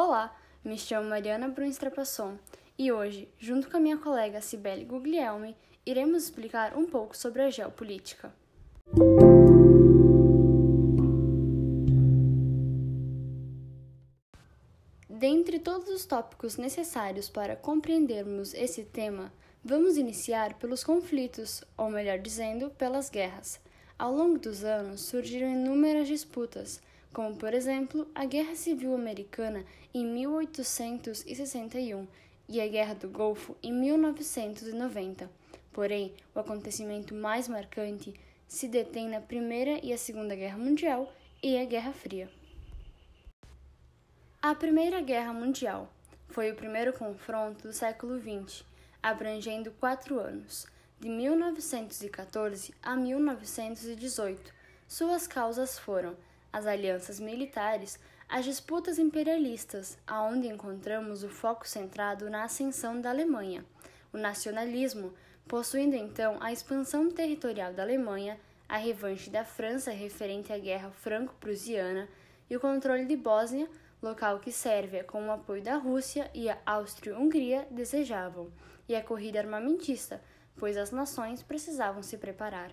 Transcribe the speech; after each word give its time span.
Olá, 0.00 0.32
me 0.64 0.78
chamo 0.78 1.08
Mariana 1.10 1.48
Bruns 1.48 1.76
Trapasson 1.76 2.38
e 2.78 2.92
hoje, 2.92 3.28
junto 3.36 3.68
com 3.68 3.78
a 3.78 3.80
minha 3.80 3.96
colega 3.96 4.40
Cibele 4.40 4.84
Guglielmi, 4.84 5.56
iremos 5.84 6.22
explicar 6.22 6.76
um 6.76 6.86
pouco 6.86 7.16
sobre 7.16 7.42
a 7.42 7.50
geopolítica. 7.50 8.32
Dentre 15.10 15.58
todos 15.58 15.88
os 15.88 16.06
tópicos 16.06 16.56
necessários 16.56 17.28
para 17.28 17.56
compreendermos 17.56 18.54
esse 18.54 18.84
tema, 18.84 19.32
vamos 19.64 19.96
iniciar 19.96 20.54
pelos 20.60 20.84
conflitos, 20.84 21.64
ou 21.76 21.90
melhor 21.90 22.20
dizendo, 22.20 22.70
pelas 22.70 23.10
guerras. 23.10 23.60
Ao 23.98 24.14
longo 24.14 24.38
dos 24.38 24.62
anos 24.62 25.00
surgiram 25.00 25.50
inúmeras 25.50 26.06
disputas, 26.06 26.80
como 27.12 27.36
por 27.36 27.54
exemplo 27.54 28.06
a 28.14 28.24
Guerra 28.24 28.54
Civil 28.54 28.94
Americana 28.94 29.64
em 29.92 30.04
1861 30.04 32.06
e 32.48 32.60
a 32.60 32.68
Guerra 32.68 32.94
do 32.94 33.08
Golfo 33.08 33.56
em 33.62 33.72
1990. 33.72 35.30
Porém, 35.72 36.14
o 36.34 36.40
acontecimento 36.40 37.14
mais 37.14 37.48
marcante 37.48 38.14
se 38.46 38.66
detém 38.66 39.08
na 39.08 39.20
Primeira 39.20 39.78
e 39.84 39.92
a 39.92 39.98
Segunda 39.98 40.34
Guerra 40.34 40.58
Mundial 40.58 41.12
e 41.42 41.58
a 41.58 41.64
Guerra 41.64 41.92
Fria. 41.92 42.30
A 44.40 44.54
Primeira 44.54 45.00
Guerra 45.00 45.32
Mundial 45.32 45.92
foi 46.28 46.50
o 46.50 46.54
primeiro 46.54 46.92
confronto 46.92 47.66
do 47.66 47.72
século 47.72 48.18
XX, 48.18 48.64
abrangendo 49.02 49.70
quatro 49.72 50.18
anos, 50.18 50.66
de 50.98 51.08
1914 51.08 52.74
a 52.82 52.96
1918. 52.96 54.52
Suas 54.86 55.26
causas 55.26 55.78
foram 55.78 56.16
as 56.52 56.66
alianças 56.66 57.20
militares, 57.20 57.98
as 58.28 58.44
disputas 58.44 58.98
imperialistas, 58.98 59.98
aonde 60.06 60.48
encontramos 60.48 61.22
o 61.22 61.28
foco 61.28 61.66
centrado 61.66 62.28
na 62.28 62.44
ascensão 62.44 63.00
da 63.00 63.10
Alemanha, 63.10 63.64
o 64.12 64.18
nacionalismo, 64.18 65.12
possuindo 65.46 65.96
então 65.96 66.36
a 66.40 66.52
expansão 66.52 67.10
territorial 67.10 67.72
da 67.72 67.82
Alemanha, 67.82 68.38
a 68.68 68.76
revanche 68.76 69.30
da 69.30 69.44
França 69.44 69.90
referente 69.90 70.52
à 70.52 70.58
Guerra 70.58 70.90
Franco-Prussiana 70.90 72.08
e 72.50 72.56
o 72.56 72.60
controle 72.60 73.06
de 73.06 73.16
Bósnia 73.16 73.68
local 74.02 74.38
que 74.38 74.52
Sérvia, 74.52 75.04
com 75.04 75.26
o 75.26 75.32
apoio 75.32 75.62
da 75.62 75.76
Rússia 75.76 76.30
e 76.32 76.48
a 76.48 76.58
Áustria-Hungria, 76.64 77.66
desejavam, 77.70 78.50
e 78.88 78.94
a 78.94 79.02
corrida 79.02 79.40
armamentista, 79.40 80.22
pois 80.56 80.76
as 80.76 80.90
nações 80.90 81.42
precisavam 81.42 82.02
se 82.02 82.16
preparar. 82.16 82.72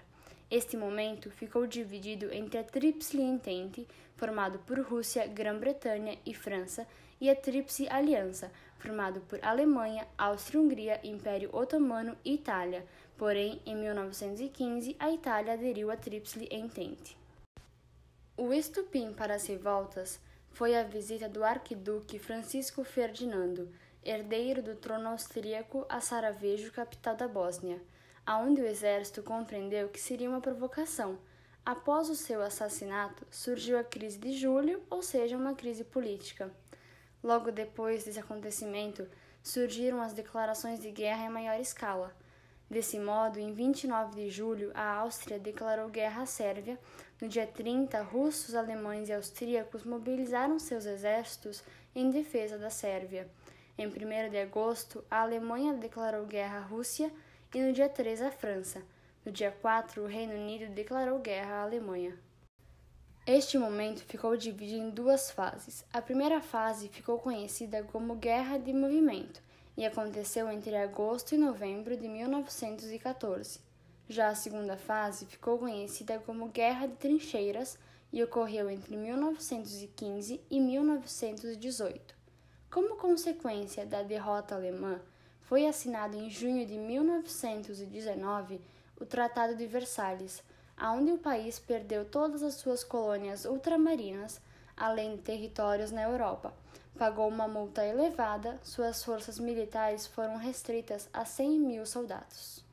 Este 0.50 0.78
momento 0.78 1.32
ficou 1.32 1.66
dividido 1.66 2.32
entre 2.32 2.60
a 2.60 2.64
Tríplice 2.64 3.20
Entente, 3.20 3.88
formado 4.16 4.60
por 4.60 4.80
Rússia, 4.80 5.26
Grã-Bretanha 5.26 6.20
e 6.26 6.34
França, 6.36 6.88
e 7.20 7.30
a 7.30 7.36
Tríplice 7.36 7.88
Aliança, 7.90 8.52
formado 8.78 9.22
por 9.22 9.44
Alemanha, 9.44 10.08
Áustria-Hungria, 10.18 11.00
Império 11.04 11.50
Otomano 11.52 12.16
e 12.24 12.36
Itália. 12.36 12.86
Porém, 13.18 13.62
em 13.66 13.76
1915, 13.76 14.96
a 15.00 15.10
Itália 15.12 15.54
aderiu 15.54 15.90
à 15.90 15.98
Tríplice 15.98 16.48
Entente. 16.52 17.18
O 18.38 18.54
estupim 18.54 19.14
para 19.14 19.36
as 19.36 19.48
revoltas 19.48 20.20
foi 20.52 20.76
a 20.76 20.84
visita 20.84 21.28
do 21.28 21.44
arquiduque 21.44 22.20
Francisco 22.20 22.84
Ferdinando, 22.84 23.70
herdeiro 24.04 24.62
do 24.62 24.76
trono 24.76 25.10
austríaco, 25.10 25.86
a 25.90 26.00
Sarajevo, 26.00 26.72
capital 26.72 27.16
da 27.16 27.28
Bósnia, 27.28 27.82
aonde 28.26 28.62
o 28.62 28.66
exército 28.66 29.22
compreendeu 29.22 29.90
que 29.90 30.00
seria 30.00 30.30
uma 30.30 30.42
provocação. 30.42 31.18
Após 31.66 32.10
o 32.10 32.16
seu 32.16 32.42
assassinato, 32.42 33.26
surgiu 33.30 33.78
a 33.78 33.84
crise 33.84 34.18
de 34.18 34.34
julho, 34.34 34.82
ou 34.90 35.02
seja, 35.02 35.38
uma 35.38 35.56
crise 35.56 35.84
política. 35.84 36.52
Logo 37.24 37.52
depois 37.52 38.04
desse 38.04 38.20
acontecimento, 38.20 39.08
surgiram 39.42 40.02
as 40.02 40.14
declarações 40.14 40.80
de 40.80 40.92
guerra 40.92 41.26
em 41.26 41.30
maior 41.30 41.60
escala. 41.60 42.16
Desse 42.70 43.00
modo, 43.00 43.40
em 43.40 43.54
29 43.54 44.16
de 44.16 44.30
julho, 44.30 44.72
a 44.74 44.96
Áustria 44.96 45.38
declarou 45.38 45.88
guerra 45.88 46.24
à 46.24 46.26
Sérvia. 46.26 46.80
No 47.22 47.28
dia 47.28 47.46
30, 47.46 48.02
russos, 48.02 48.56
alemães 48.56 49.08
e 49.08 49.14
austríacos 49.14 49.84
mobilizaram 49.84 50.58
seus 50.58 50.86
exércitos 50.86 51.64
em 51.96 52.10
defesa 52.10 52.58
da 52.58 52.70
Sérvia. 52.72 53.30
Em 53.78 53.88
1 53.88 54.30
de 54.30 54.38
agosto, 54.38 55.04
a 55.12 55.22
Alemanha 55.22 55.74
declarou 55.74 56.26
guerra 56.26 56.58
à 56.58 56.62
Rússia 56.62 57.12
e 57.54 57.62
no 57.62 57.74
dia 57.74 57.90
3 57.90 58.22
à 58.22 58.32
França. 58.32 58.82
No 59.26 59.32
dia 59.32 59.52
4, 59.52 60.04
o 60.04 60.08
Reino 60.08 60.34
Unido 60.34 60.74
declarou 60.74 61.20
guerra 61.20 61.56
à 61.56 61.64
Alemanha. 61.64 62.18
Este 63.28 63.58
momento 63.58 64.04
ficou 64.04 64.38
dividido 64.38 64.84
em 64.84 64.90
duas 64.92 65.32
fases. 65.32 65.84
A 65.92 66.00
primeira 66.00 66.40
fase 66.42 66.90
ficou 66.90 67.18
conhecida 67.18 67.82
como 67.84 68.16
Guerra 68.16 68.60
de 68.60 68.72
Movimento 68.72 69.42
e 69.76 69.84
aconteceu 69.84 70.48
entre 70.52 70.76
agosto 70.76 71.34
e 71.34 71.38
novembro 71.38 71.98
de 71.98 72.08
1914. 72.08 73.60
Já 74.08 74.28
a 74.28 74.36
segunda 74.36 74.78
fase 74.78 75.26
ficou 75.26 75.58
conhecida 75.58 76.20
como 76.20 76.50
Guerra 76.50 76.88
de 76.88 76.96
Trincheiras 76.98 77.80
e 78.14 78.24
ocorreu 78.24 78.70
entre 78.70 78.96
1915 78.96 80.40
e 80.50 80.60
1918. 80.60 82.16
Como 82.70 82.98
consequência 82.98 83.86
da 83.86 84.04
derrota 84.04 84.54
alemã, 84.54 85.02
foi 85.46 85.66
assinado 85.66 86.16
em 86.16 86.30
junho 86.30 86.66
de 86.66 86.78
1919 86.78 88.62
o 89.00 89.06
Tratado 89.06 89.56
de 89.56 89.66
Versalhes, 89.66 90.44
aonde 90.78 91.12
o 91.12 91.18
país 91.18 91.58
perdeu 91.58 92.06
todas 92.06 92.44
as 92.44 92.56
suas 92.56 92.84
colônias 92.84 93.46
ultramarinas, 93.46 94.40
além 94.78 95.16
de 95.16 95.22
territórios 95.22 95.92
na 95.92 96.04
Europa 96.04 96.54
pagou 96.98 97.28
uma 97.28 97.48
multa 97.48 97.86
elevada, 97.86 98.58
suas 98.64 99.04
forças 99.04 99.38
militares 99.38 100.08
foram 100.08 100.38
restritas 100.38 101.10
a 101.14 101.26
100 101.26 101.60
mil 101.60 101.86
soldados. 101.86 102.64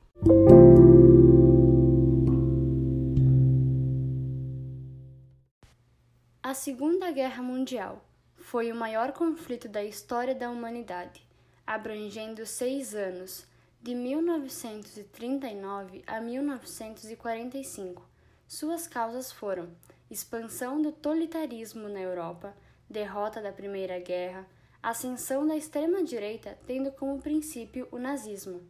A 6.42 6.54
Segunda 6.54 7.10
Guerra 7.10 7.42
Mundial 7.42 8.04
foi 8.36 8.70
o 8.70 8.76
maior 8.76 9.12
conflito 9.12 9.68
da 9.68 9.82
história 9.82 10.34
da 10.34 10.50
humanidade, 10.50 11.26
abrangendo 11.66 12.46
seis 12.46 12.94
anos, 12.94 13.46
de 13.80 13.94
1939 13.94 16.04
a 16.06 16.20
1945. 16.20 18.06
Suas 18.46 18.86
causas 18.86 19.32
foram 19.32 19.70
expansão 20.10 20.80
do 20.80 20.92
totalitarismo 20.92 21.88
na 21.88 22.00
Europa, 22.00 22.54
derrota 22.88 23.40
da 23.40 23.50
Primeira 23.50 23.98
Guerra, 23.98 24.46
ascensão 24.82 25.46
da 25.46 25.56
extrema-direita 25.56 26.58
tendo 26.66 26.92
como 26.92 27.22
princípio 27.22 27.88
o 27.90 27.98
nazismo. 27.98 28.60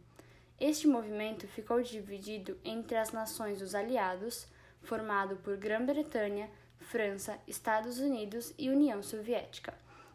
Este 0.59 0.87
movimento 0.87 1.47
ficou 1.47 1.81
dividido 1.81 2.57
entre 2.63 2.95
as 2.95 3.11
nações 3.11 3.59
dos 3.59 3.75
aliados, 3.75 4.47
formado 4.81 5.35
por 5.37 5.57
Grã-Bretanha, 5.57 6.49
França, 6.79 7.37
Estados 7.47 7.99
Unidos 7.99 8.53
e 8.57 8.69
União 8.69 9.03
Soviética, 9.03 9.73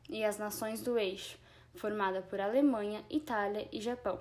e 0.08 0.24
as 0.24 0.38
nações 0.38 0.80
do 0.80 0.98
eixo, 0.98 1.38
formada 1.78 2.20
por 2.22 2.40
Alemanha, 2.40 3.04
Itália 3.08 3.66
e 3.72 3.80
Japão, 3.80 4.20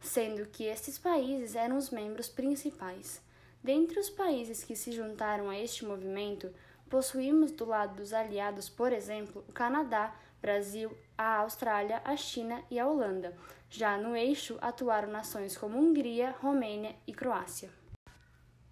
sendo 0.00 0.46
que 0.46 0.64
estes 0.64 0.98
países 0.98 1.54
eram 1.54 1.76
os 1.76 1.90
membros 1.90 2.28
principais. 2.28 3.22
Dentre 3.62 3.98
os 3.98 4.10
países 4.10 4.64
que 4.64 4.76
se 4.76 4.92
juntaram 4.92 5.48
a 5.50 5.58
este 5.58 5.84
movimento, 5.84 6.52
Possuímos 6.88 7.50
do 7.50 7.64
lado 7.64 7.96
dos 7.96 8.12
aliados, 8.12 8.68
por 8.68 8.92
exemplo, 8.92 9.44
o 9.48 9.52
Canadá, 9.52 10.14
Brasil, 10.40 10.96
a 11.18 11.38
Austrália, 11.38 12.00
a 12.04 12.16
China 12.16 12.62
e 12.70 12.78
a 12.78 12.86
Holanda. 12.86 13.36
Já 13.68 13.98
no 13.98 14.14
eixo 14.14 14.56
atuaram 14.60 15.10
nações 15.10 15.56
como 15.56 15.78
Hungria, 15.78 16.36
Romênia 16.40 16.94
e 17.04 17.12
Croácia. 17.12 17.70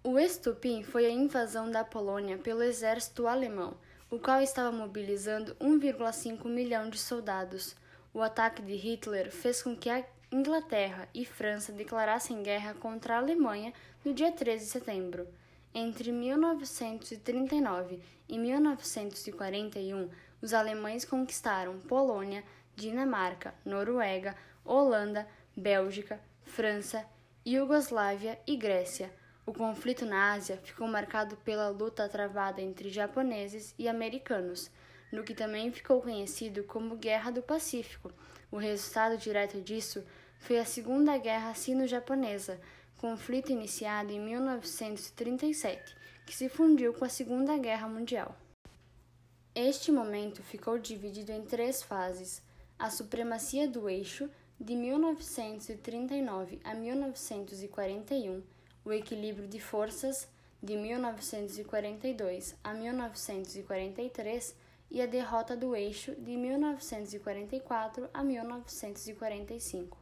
O 0.01 0.17
estupim 0.17 0.81
foi 0.81 1.05
a 1.05 1.09
invasão 1.09 1.69
da 1.69 1.83
Polônia 1.83 2.37
pelo 2.37 2.63
exército 2.63 3.27
alemão, 3.27 3.75
o 4.09 4.17
qual 4.17 4.41
estava 4.41 4.71
mobilizando 4.71 5.53
1,5 5.55 6.45
milhão 6.45 6.89
de 6.89 6.97
soldados. 6.97 7.75
O 8.15 8.21
ataque 8.21 8.61
de 8.61 8.75
Hitler 8.75 9.29
fez 9.29 9.61
com 9.61 9.75
que 9.75 9.89
a 9.89 10.01
Inglaterra 10.31 11.05
e 11.13 11.25
França 11.25 11.73
declarassem 11.73 12.41
guerra 12.41 12.73
contra 12.73 13.15
a 13.15 13.17
Alemanha 13.17 13.73
no 14.05 14.13
dia 14.13 14.31
13 14.31 14.63
de 14.63 14.71
setembro. 14.71 15.27
Entre 15.73 16.13
1939 16.13 17.99
e 18.29 18.37
1941, 18.37 20.09
os 20.41 20.53
alemães 20.53 21.03
conquistaram 21.03 21.77
Polônia, 21.81 22.41
Dinamarca, 22.73 23.53
Noruega, 23.65 24.33
Holanda, 24.63 25.27
Bélgica, 25.53 26.17
França, 26.41 27.05
Iugoslávia 27.45 28.39
e 28.47 28.55
Grécia. 28.55 29.11
O 29.45 29.51
conflito 29.51 30.05
na 30.05 30.31
Ásia 30.31 30.55
ficou 30.63 30.87
marcado 30.87 31.35
pela 31.43 31.67
luta 31.67 32.07
travada 32.07 32.61
entre 32.61 32.87
japoneses 32.87 33.75
e 33.77 33.89
americanos, 33.89 34.71
no 35.15 35.23
que 35.23 35.33
também 35.33 35.71
ficou 35.71 36.01
conhecido 36.01 36.63
como 36.65 36.97
Guerra 36.97 37.31
do 37.31 37.41
Pacífico. 37.41 38.11
O 38.51 38.57
resultado 38.57 39.17
direto 39.17 39.61
disso 39.61 40.03
foi 40.37 40.59
a 40.59 40.65
Segunda 40.65 41.17
Guerra 41.17 41.53
Sino-Japonesa, 41.53 42.59
conflito 42.97 43.51
iniciado 43.51 44.11
em 44.11 44.19
1937, 44.19 45.95
que 46.25 46.35
se 46.35 46.49
fundiu 46.49 46.93
com 46.93 47.05
a 47.05 47.09
Segunda 47.09 47.57
Guerra 47.57 47.87
Mundial. 47.87 48.35
Este 49.55 49.91
momento 49.91 50.43
ficou 50.43 50.77
dividido 50.77 51.31
em 51.31 51.43
três 51.43 51.81
fases: 51.81 52.43
a 52.77 52.89
supremacia 52.89 53.67
do 53.67 53.89
eixo, 53.89 54.29
de 54.59 54.75
1939 54.75 56.59
a 56.63 56.73
1941, 56.75 58.43
o 58.83 58.91
equilíbrio 58.91 59.47
de 59.47 59.59
forças, 59.59 60.27
de 60.61 60.75
1942 60.75 62.55
a 62.63 62.73
1943, 62.73 64.55
e 64.95 65.01
a 65.01 65.05
derrota 65.05 65.57
do 65.57 65.75
eixo, 65.75 66.15
de 66.15 66.37
1944 66.37 68.09
a 68.13 68.23
1945. 68.23 69.97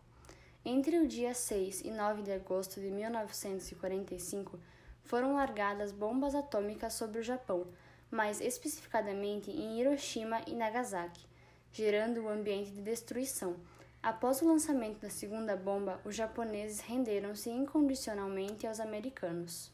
Entre 0.63 0.99
o 0.99 1.07
dia 1.07 1.33
6 1.33 1.81
e 1.81 1.89
9 1.89 2.21
de 2.21 2.31
agosto 2.31 2.79
de 2.79 2.91
1945, 2.91 4.59
foram 5.01 5.33
largadas 5.33 5.91
bombas 5.91 6.35
atômicas 6.35 6.93
sobre 6.93 7.19
o 7.19 7.23
Japão 7.23 7.65
mais 8.11 8.39
especificadamente 8.39 9.49
em 9.49 9.79
Hiroshima 9.79 10.41
e 10.45 10.53
Nagasaki, 10.53 11.25
gerando 11.71 12.21
um 12.21 12.29
ambiente 12.29 12.69
de 12.69 12.81
destruição. 12.83 13.55
Após 14.03 14.43
o 14.43 14.47
lançamento 14.47 14.99
da 14.99 15.09
segunda 15.09 15.55
bomba, 15.55 15.99
os 16.05 16.13
japoneses 16.13 16.81
renderam-se 16.81 17.49
incondicionalmente 17.49 18.67
aos 18.67 18.79
americanos. 18.79 19.71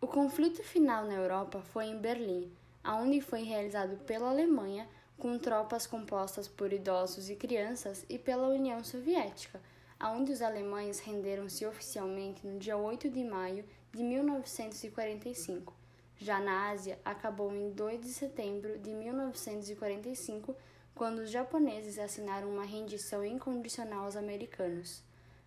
O 0.00 0.06
conflito 0.06 0.62
final 0.62 1.04
na 1.04 1.14
Europa 1.14 1.60
foi 1.72 1.86
em 1.86 1.98
Berlim, 1.98 2.52
aonde 2.82 3.20
foi 3.20 3.42
realizado 3.42 3.96
pela 4.04 4.30
Alemanha 4.30 4.88
com 5.18 5.38
tropas 5.38 5.86
compostas 5.86 6.48
por 6.48 6.72
idosos 6.72 7.30
e 7.30 7.36
crianças 7.36 8.04
e 8.08 8.18
pela 8.18 8.48
União 8.48 8.82
Soviética, 8.82 9.60
aonde 9.98 10.32
os 10.32 10.42
alemães 10.42 10.98
renderam-se 10.98 11.64
oficialmente 11.64 12.44
no 12.46 12.58
dia 12.58 12.76
8 12.76 13.08
de 13.08 13.22
maio 13.22 13.64
de 13.92 14.02
1945. 14.02 15.72
Já 16.16 16.40
na 16.40 16.70
Ásia, 16.70 16.98
acabou 17.04 17.54
em 17.54 17.70
2 17.70 18.00
de 18.00 18.08
setembro 18.08 18.78
de 18.78 18.92
1945, 18.92 20.56
quando 20.94 21.20
os 21.20 21.30
japoneses 21.30 21.98
assinaram 21.98 22.50
uma 22.50 22.64
rendição 22.64 23.24
incondicional 23.24 24.04
aos 24.04 24.16
americanos. 24.16 25.02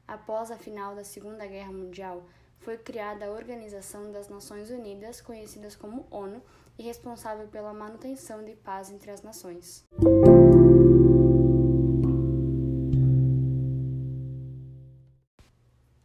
Após 0.08 0.52
a 0.52 0.58
final 0.58 0.96
da 0.96 1.04
Segunda 1.04 1.46
Guerra 1.46 1.72
Mundial, 1.72 2.24
foi 2.60 2.78
criada 2.78 3.26
a 3.26 3.32
Organização 3.32 4.12
das 4.12 4.28
Nações 4.28 4.70
Unidas, 4.70 5.22
conhecida 5.22 5.68
como 5.80 6.08
ONU, 6.10 6.42
e 6.78 6.84
responsável 6.84 7.48
pela 7.48 7.74
manutenção 7.74 8.44
de 8.44 8.56
paz 8.56 8.90
entre 8.90 9.12
as 9.12 9.22
nações. 9.22 9.84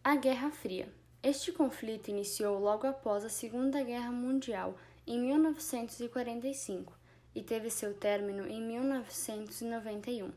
A 0.03 0.17
Guerra 0.17 0.51
Fria 0.51 1.01
este 1.23 1.53
conflito 1.53 2.09
iniciou 2.09 2.59
logo 2.59 2.87
após 2.87 3.27
a 3.27 3.29
Segunda 3.29 3.83
Guerra 3.83 4.11
Mundial, 4.11 4.75
em 5.07 5.21
1945, 5.21 6.99
e 7.35 7.43
teve 7.43 7.69
seu 7.69 7.93
término 7.93 8.47
em 8.49 8.63
1991. 8.63 10.33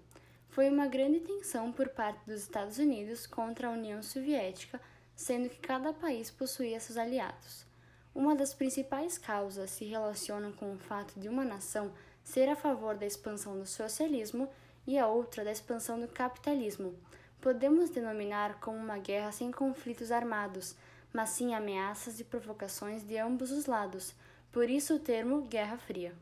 Foi 0.49 0.69
uma 0.69 0.85
grande 0.87 1.21
tensão 1.21 1.71
por 1.71 1.87
parte 1.87 2.25
dos 2.25 2.41
Estados 2.41 2.79
Unidos 2.79 3.25
contra 3.25 3.69
a 3.69 3.71
União 3.71 4.03
Soviética, 4.03 4.81
sendo 5.15 5.47
que 5.47 5.59
cada 5.59 5.93
país 5.93 6.29
possuía 6.29 6.81
seus 6.81 6.97
aliados. 6.97 7.65
Uma 8.13 8.35
das 8.35 8.53
principais 8.53 9.17
causas 9.17 9.71
se 9.71 9.85
relaciona 9.85 10.51
com 10.51 10.73
o 10.73 10.77
fato 10.77 11.19
de 11.19 11.27
uma 11.27 11.43
nação 11.43 11.91
ser 12.23 12.47
a 12.49 12.55
favor 12.55 12.95
da 12.95 13.05
expansão 13.05 13.57
do 13.57 13.65
socialismo 13.65 14.49
e 14.85 14.97
a 14.97 15.07
outra 15.07 15.43
da 15.43 15.51
expansão 15.51 15.99
do 15.99 16.07
capitalismo 16.07 16.95
podemos 17.43 17.89
denominar 17.89 18.57
como 18.61 18.77
uma 18.77 18.97
guerra 18.97 19.29
sem 19.33 19.51
conflitos 19.51 20.13
armados, 20.13 20.77
mas 21.11 21.31
sim 21.31 21.53
ameaças 21.53 22.17
e 22.21 22.23
provocações 22.23 23.05
de 23.05 23.17
ambos 23.17 23.51
os 23.51 23.65
lados, 23.65 24.15
por 24.49 24.69
isso 24.69 24.95
o 24.95 24.99
termo 24.99 25.41
Guerra 25.41 25.77
Fria. 25.77 26.15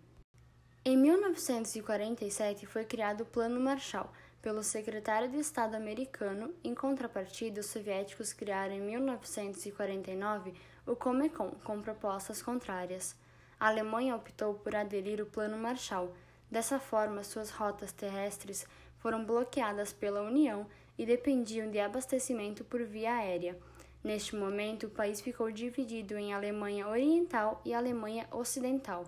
Em 0.83 0.97
1947 0.97 2.65
foi 2.65 2.85
criado 2.85 3.21
o 3.21 3.25
Plano 3.27 3.59
Marshall 3.59 4.09
pelo 4.41 4.63
secretário 4.63 5.29
de 5.29 5.37
Estado 5.37 5.75
americano, 5.75 6.55
em 6.63 6.73
contrapartida, 6.73 7.61
os 7.61 7.67
soviéticos 7.67 8.33
criaram 8.33 8.73
em 8.73 8.81
1949 8.81 10.55
o 10.85 10.95
Comecon 10.95 11.51
com 11.63 11.81
propostas 11.81 12.41
contrárias. 12.41 13.15
A 13.59 13.67
Alemanha 13.67 14.15
optou 14.15 14.55
por 14.55 14.75
aderir 14.75 15.19
ao 15.19 15.27
Plano 15.27 15.57
Marshall. 15.57 16.11
Dessa 16.49 16.79
forma, 16.79 17.23
suas 17.23 17.51
rotas 17.51 17.91
terrestres 17.91 18.65
foram 18.97 19.23
bloqueadas 19.23 19.93
pela 19.93 20.21
União 20.21 20.65
e 20.97 21.05
dependiam 21.05 21.69
de 21.69 21.79
abastecimento 21.79 22.63
por 22.63 22.83
via 22.83 23.15
aérea. 23.15 23.57
Neste 24.03 24.35
momento, 24.35 24.87
o 24.87 24.89
país 24.89 25.21
ficou 25.21 25.51
dividido 25.51 26.17
em 26.17 26.33
Alemanha 26.33 26.87
Oriental 26.87 27.61
e 27.63 27.73
Alemanha 27.73 28.27
Ocidental. 28.31 29.05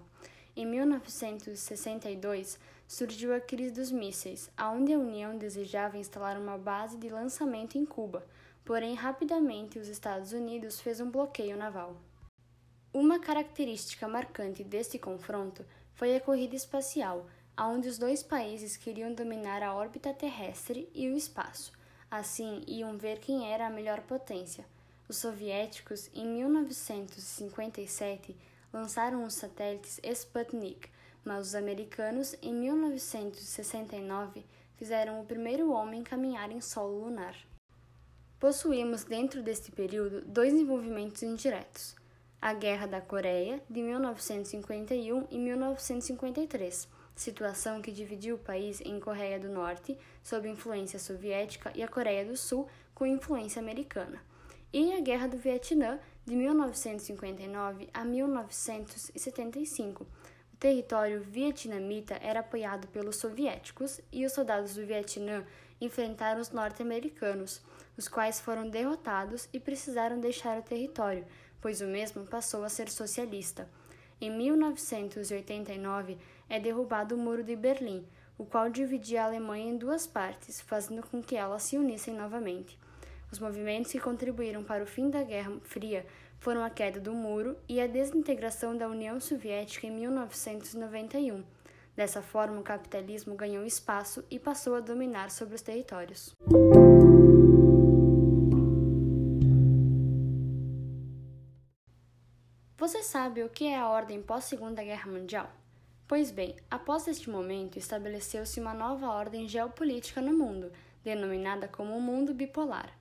Em 0.55 0.67
1962, 0.67 2.59
surgiu 2.87 3.33
a 3.33 3.39
crise 3.39 3.73
dos 3.73 3.91
mísseis, 3.91 4.51
onde 4.59 4.93
a 4.93 4.99
União 4.99 5.35
desejava 5.35 5.97
instalar 5.97 6.37
uma 6.37 6.59
base 6.59 6.95
de 6.97 7.09
lançamento 7.09 7.75
em 7.75 7.85
Cuba, 7.85 8.23
porém 8.65 8.95
rapidamente 8.95 9.77
os 9.77 9.87
Estados 9.87 10.33
Unidos 10.33 10.79
fez 10.79 10.99
um 10.99 11.09
bloqueio 11.09 11.57
naval. 11.57 11.95
Uma 12.93 13.19
característica 13.19 14.07
marcante 14.07 14.63
deste 14.63 14.99
confronto 14.99 15.65
foi 15.93 16.15
a 16.15 16.21
corrida 16.21 16.55
espacial, 16.55 17.25
onde 17.59 17.87
os 17.87 17.97
dois 17.97 18.21
países 18.23 18.77
queriam 18.77 19.13
dominar 19.13 19.63
a 19.63 19.73
órbita 19.73 20.13
terrestre 20.13 20.89
e 20.93 21.09
o 21.09 21.17
espaço. 21.17 21.73
Assim, 22.09 22.63
iam 22.67 22.97
ver 22.97 23.19
quem 23.19 23.51
era 23.51 23.67
a 23.67 23.69
melhor 23.69 24.01
potência. 24.01 24.65
Os 25.09 25.17
soviéticos, 25.17 26.09
em 26.13 26.27
1957, 26.27 28.35
lançaram 28.71 29.23
os 29.23 29.33
satélites 29.33 29.99
Sputnik, 30.03 30.89
mas 31.25 31.47
os 31.47 31.55
americanos, 31.55 32.35
em 32.41 32.53
1969, 32.53 34.45
fizeram 34.77 35.21
o 35.21 35.25
primeiro 35.25 35.71
homem 35.71 36.03
caminhar 36.03 36.51
em 36.51 36.61
solo 36.61 37.05
lunar. 37.05 37.35
Possuímos 38.43 39.05
dentro 39.05 39.41
deste 39.41 39.71
período 39.71 40.19
dois 40.25 40.53
envolvimentos 40.53 41.23
indiretos: 41.23 41.95
a 42.41 42.53
Guerra 42.53 42.85
da 42.85 42.99
Coreia, 42.99 43.63
de 43.69 43.81
1951 43.81 45.27
e 45.31 45.37
1953 45.37 46.89
situação 47.15 47.81
que 47.81 47.89
dividiu 47.89 48.35
o 48.35 48.39
país 48.39 48.81
em 48.81 48.99
Coreia 48.99 49.39
do 49.39 49.47
Norte, 49.47 49.97
sob 50.21 50.49
influência 50.49 50.99
soviética, 50.99 51.71
e 51.73 51.81
a 51.81 51.87
Coreia 51.87 52.25
do 52.25 52.35
Sul, 52.35 52.67
com 52.93 53.05
influência 53.05 53.61
americana, 53.61 54.21
e 54.73 54.91
a 54.91 54.99
Guerra 54.99 55.27
do 55.27 55.37
Vietnã, 55.37 55.97
de 56.25 56.35
1959 56.35 57.87
a 57.93 58.03
1975. 58.03 60.03
O 60.03 60.57
território 60.57 61.21
vietnamita 61.21 62.19
era 62.21 62.41
apoiado 62.41 62.89
pelos 62.89 63.15
soviéticos 63.15 64.01
e 64.11 64.25
os 64.25 64.33
soldados 64.33 64.75
do 64.75 64.85
Vietnã 64.85 65.45
enfrentaram 65.79 66.41
os 66.41 66.51
norte-americanos, 66.51 67.61
os 67.97 68.07
quais 68.07 68.39
foram 68.39 68.69
derrotados 68.69 69.47
e 69.53 69.59
precisaram 69.59 70.19
deixar 70.19 70.57
o 70.57 70.63
território, 70.63 71.25
pois 71.61 71.81
o 71.81 71.85
mesmo 71.85 72.25
passou 72.25 72.63
a 72.63 72.69
ser 72.69 72.89
socialista. 72.89 73.69
Em 74.19 74.29
1989 74.29 76.17
é 76.49 76.59
derrubado 76.59 77.15
o 77.15 77.17
Muro 77.17 77.43
de 77.43 77.55
Berlim, 77.55 78.05
o 78.37 78.45
qual 78.45 78.69
dividia 78.69 79.23
a 79.23 79.25
Alemanha 79.25 79.71
em 79.71 79.77
duas 79.77 80.07
partes, 80.07 80.61
fazendo 80.61 81.05
com 81.07 81.21
que 81.21 81.35
elas 81.35 81.63
se 81.63 81.77
unissem 81.77 82.13
novamente. 82.13 82.79
Os 83.31 83.39
movimentos 83.39 83.91
que 83.91 83.99
contribuíram 83.99 84.63
para 84.63 84.83
o 84.83 84.87
fim 84.87 85.09
da 85.09 85.23
Guerra 85.23 85.51
Fria 85.63 86.05
foram 86.39 86.63
a 86.63 86.69
queda 86.69 86.99
do 86.99 87.13
muro 87.13 87.55
e 87.67 87.79
a 87.79 87.87
desintegração 87.87 88.77
da 88.77 88.87
União 88.87 89.19
Soviética 89.19 89.87
em 89.87 89.91
1991. 89.91 91.43
Dessa 91.95 92.21
forma, 92.21 92.59
o 92.59 92.63
capitalismo 92.63 93.35
ganhou 93.35 93.65
espaço 93.65 94.23
e 94.29 94.37
passou 94.37 94.75
a 94.75 94.79
dominar 94.79 95.31
sobre 95.31 95.55
os 95.55 95.61
territórios. 95.61 96.35
Você 102.83 103.01
sabe 103.01 103.41
o 103.41 103.49
que 103.49 103.63
é 103.63 103.77
a 103.77 103.87
ordem 103.87 104.21
pós-Segunda 104.21 104.83
Guerra 104.83 105.09
Mundial? 105.09 105.49
Pois 106.05 106.31
bem, 106.31 106.57
após 106.69 107.07
este 107.07 107.29
momento 107.29 107.79
estabeleceu-se 107.79 108.59
uma 108.59 108.73
nova 108.73 109.07
ordem 109.07 109.47
geopolítica 109.47 110.19
no 110.19 110.33
mundo, 110.33 110.69
denominada 111.01 111.65
como 111.65 111.95
o 111.95 112.01
mundo 112.01 112.33
bipolar. 112.33 112.91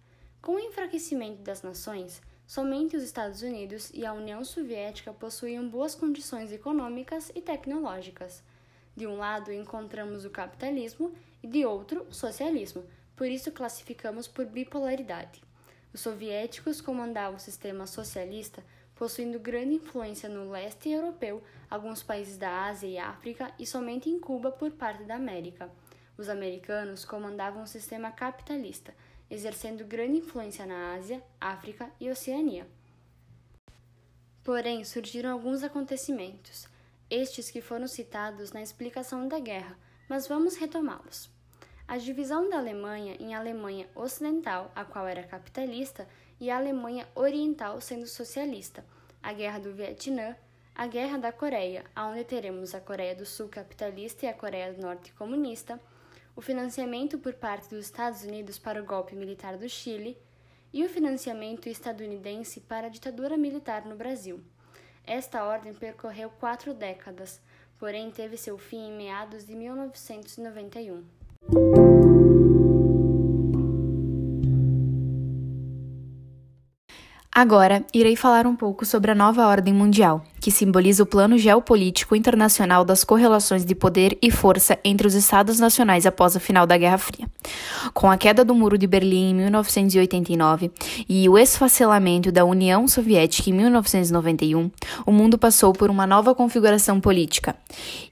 Com 0.41 0.55
o 0.55 0.61
enfraquecimento 0.61 1.43
das 1.43 1.63
nações, 1.63 2.23
somente 2.47 2.97
os 2.97 3.03
Estados 3.03 3.43
Unidos 3.43 3.91
e 3.93 4.07
a 4.07 4.13
União 4.13 4.45
Soviética 4.45 5.13
possuíam 5.13 5.69
boas 5.69 5.97
condições 5.97 6.53
econômicas 6.53 7.33
e 7.35 7.41
tecnológicas. 7.41 8.41
De 8.95 9.09
um 9.09 9.17
lado 9.17 9.53
encontramos 9.53 10.25
o 10.25 10.31
capitalismo 10.31 11.13
e 11.43 11.49
de 11.49 11.67
outro 11.67 12.07
o 12.09 12.15
socialismo, 12.15 12.85
por 13.17 13.27
isso 13.27 13.51
classificamos 13.51 14.29
por 14.29 14.47
bipolaridade. 14.47 15.43
Os 15.93 16.03
soviéticos 16.03 16.81
comandavam 16.81 17.35
o 17.35 17.41
sistema 17.41 17.85
socialista 17.85 18.63
possuindo 19.03 19.41
grande 19.41 19.75
influência 19.75 20.29
no 20.29 20.49
leste 20.49 20.89
europeu, 20.89 21.43
alguns 21.69 22.05
países 22.05 22.39
da 22.39 22.67
Ásia 22.67 22.87
e 22.87 22.99
África 22.99 23.53
e 23.59 23.67
somente 23.67 24.09
em 24.09 24.17
Cuba 24.17 24.53
por 24.53 24.71
parte 24.71 25.03
da 25.03 25.17
América. 25.17 25.69
Os 26.17 26.29
americanos 26.29 27.05
comandavam 27.05 27.65
um 27.65 27.67
sistema 27.67 28.13
capitalista, 28.13 28.95
exercendo 29.29 29.85
grande 29.85 30.19
influência 30.19 30.65
na 30.65 30.95
Ásia, 30.95 31.21
África 31.41 31.91
e 31.99 32.09
Oceania. 32.09 32.65
Porém, 34.45 34.85
surgiram 34.85 35.33
alguns 35.33 35.65
acontecimentos. 35.65 36.69
estes 37.11 37.51
que 37.51 37.61
foram 37.61 37.89
citados 37.89 38.53
na 38.53 38.63
explicação 38.63 39.27
da 39.27 39.41
guerra, 39.41 39.77
mas 40.09 40.29
vamos 40.29 40.55
retomá-los. 40.55 41.29
A 41.89 41.99
divisão 41.99 42.49
da 42.49 42.59
Alemanha 42.59 43.17
em 43.19 43.35
Alemanha 43.35 43.89
Ocidental, 43.97 44.71
a 44.77 44.85
qual 44.85 45.09
era 45.09 45.25
capitalista, 45.25 46.07
e 46.43 46.51
a 46.51 46.57
Alemanha 46.57 47.07
Oriental 47.15 47.81
sendo 47.81 48.05
socialista, 48.05 48.85
a 49.23 49.33
Guerra 49.33 49.61
do 49.61 49.73
Vietnã, 49.73 50.35
a 50.75 50.89
Guerra 50.89 51.17
da 51.17 51.31
Coreia, 51.31 51.85
onde 51.97 52.25
teremos 52.25 52.75
a 52.75 52.81
Coreia 52.81 53.15
do 53.15 53.25
Sul 53.25 53.49
capitalista 53.49 54.27
e 54.27 54.29
a 54.29 54.35
Coreia 54.35 54.73
do 54.73 54.83
Norte 54.83 55.13
comunista, 55.13 55.81
o 56.35 56.41
financiamento 56.41 57.17
por 57.17 57.35
parte 57.35 57.71
dos 57.71 57.85
Estados 57.85 58.25
Unidos 58.25 58.59
para 58.59 58.83
o 58.83 58.85
golpe 58.85 59.15
militar 59.15 59.57
do 59.57 59.69
Chile 59.69 60.19
e 60.73 60.85
o 60.85 60.89
financiamento 60.89 61.69
estadunidense 61.69 62.59
para 62.59 62.89
a 62.89 62.91
ditadura 62.91 63.37
militar 63.37 63.85
no 63.85 63.95
Brasil. 63.95 64.41
Esta 65.05 65.45
ordem 65.45 65.73
percorreu 65.73 66.29
quatro 66.29 66.75
décadas, 66.75 67.41
porém 67.79 68.11
teve 68.11 68.37
seu 68.37 68.59
fim 68.59 68.89
em 68.89 68.97
meados 68.97 69.47
de 69.47 69.55
1991. 69.55 71.22
Agora, 77.35 77.83
irei 77.95 78.15
falar 78.15 78.47
um 78.47 78.55
pouco 78.55 78.85
sobre 78.85 79.11
a 79.11 79.15
nova 79.15 79.47
ordem 79.47 79.73
mundial, 79.73 80.23
que 80.39 80.51
simboliza 80.51 81.03
o 81.03 81.07
plano 81.07 81.39
geopolítico 81.39 82.15
internacional 82.15 82.85
das 82.85 83.05
correlações 83.05 83.65
de 83.65 83.75
poder 83.75 84.19
e 84.21 84.31
força 84.31 84.79
entre 84.85 85.07
os 85.07 85.15
Estados 85.15 85.59
nacionais 85.59 86.05
após 86.05 86.37
o 86.37 86.41
final 86.41 86.67
da 86.67 86.77
Guerra 86.77 86.99
Fria. 86.99 87.27
Com 87.95 88.11
a 88.11 88.19
queda 88.19 88.45
do 88.45 88.55
Muro 88.55 88.77
de 88.77 88.87
Berlim 88.87 89.31
em 89.31 89.35
1989 89.35 90.71
e 91.09 91.27
o 91.27 91.39
esfacelamento 91.39 92.31
da 92.31 92.45
União 92.45 92.87
Soviética 92.87 93.49
em 93.49 93.55
1991, 93.55 94.71
o 95.07 95.11
mundo 95.11 95.39
passou 95.39 95.73
por 95.73 95.89
uma 95.89 96.07
nova 96.07 96.35
configuração 96.35 97.01
política 97.01 97.57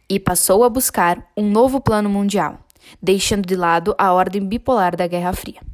e 0.09 0.19
passou 0.19 0.65
a 0.65 0.71
buscar 0.71 1.23
um 1.37 1.51
novo 1.51 1.79
plano 1.79 2.09
mundial, 2.09 2.59
deixando 3.03 3.45
de 3.45 3.55
lado 3.55 3.95
a 3.99 4.15
ordem 4.15 4.43
bipolar 4.43 4.97
da 4.97 5.07
Guerra 5.07 5.35
Fria. 5.35 5.70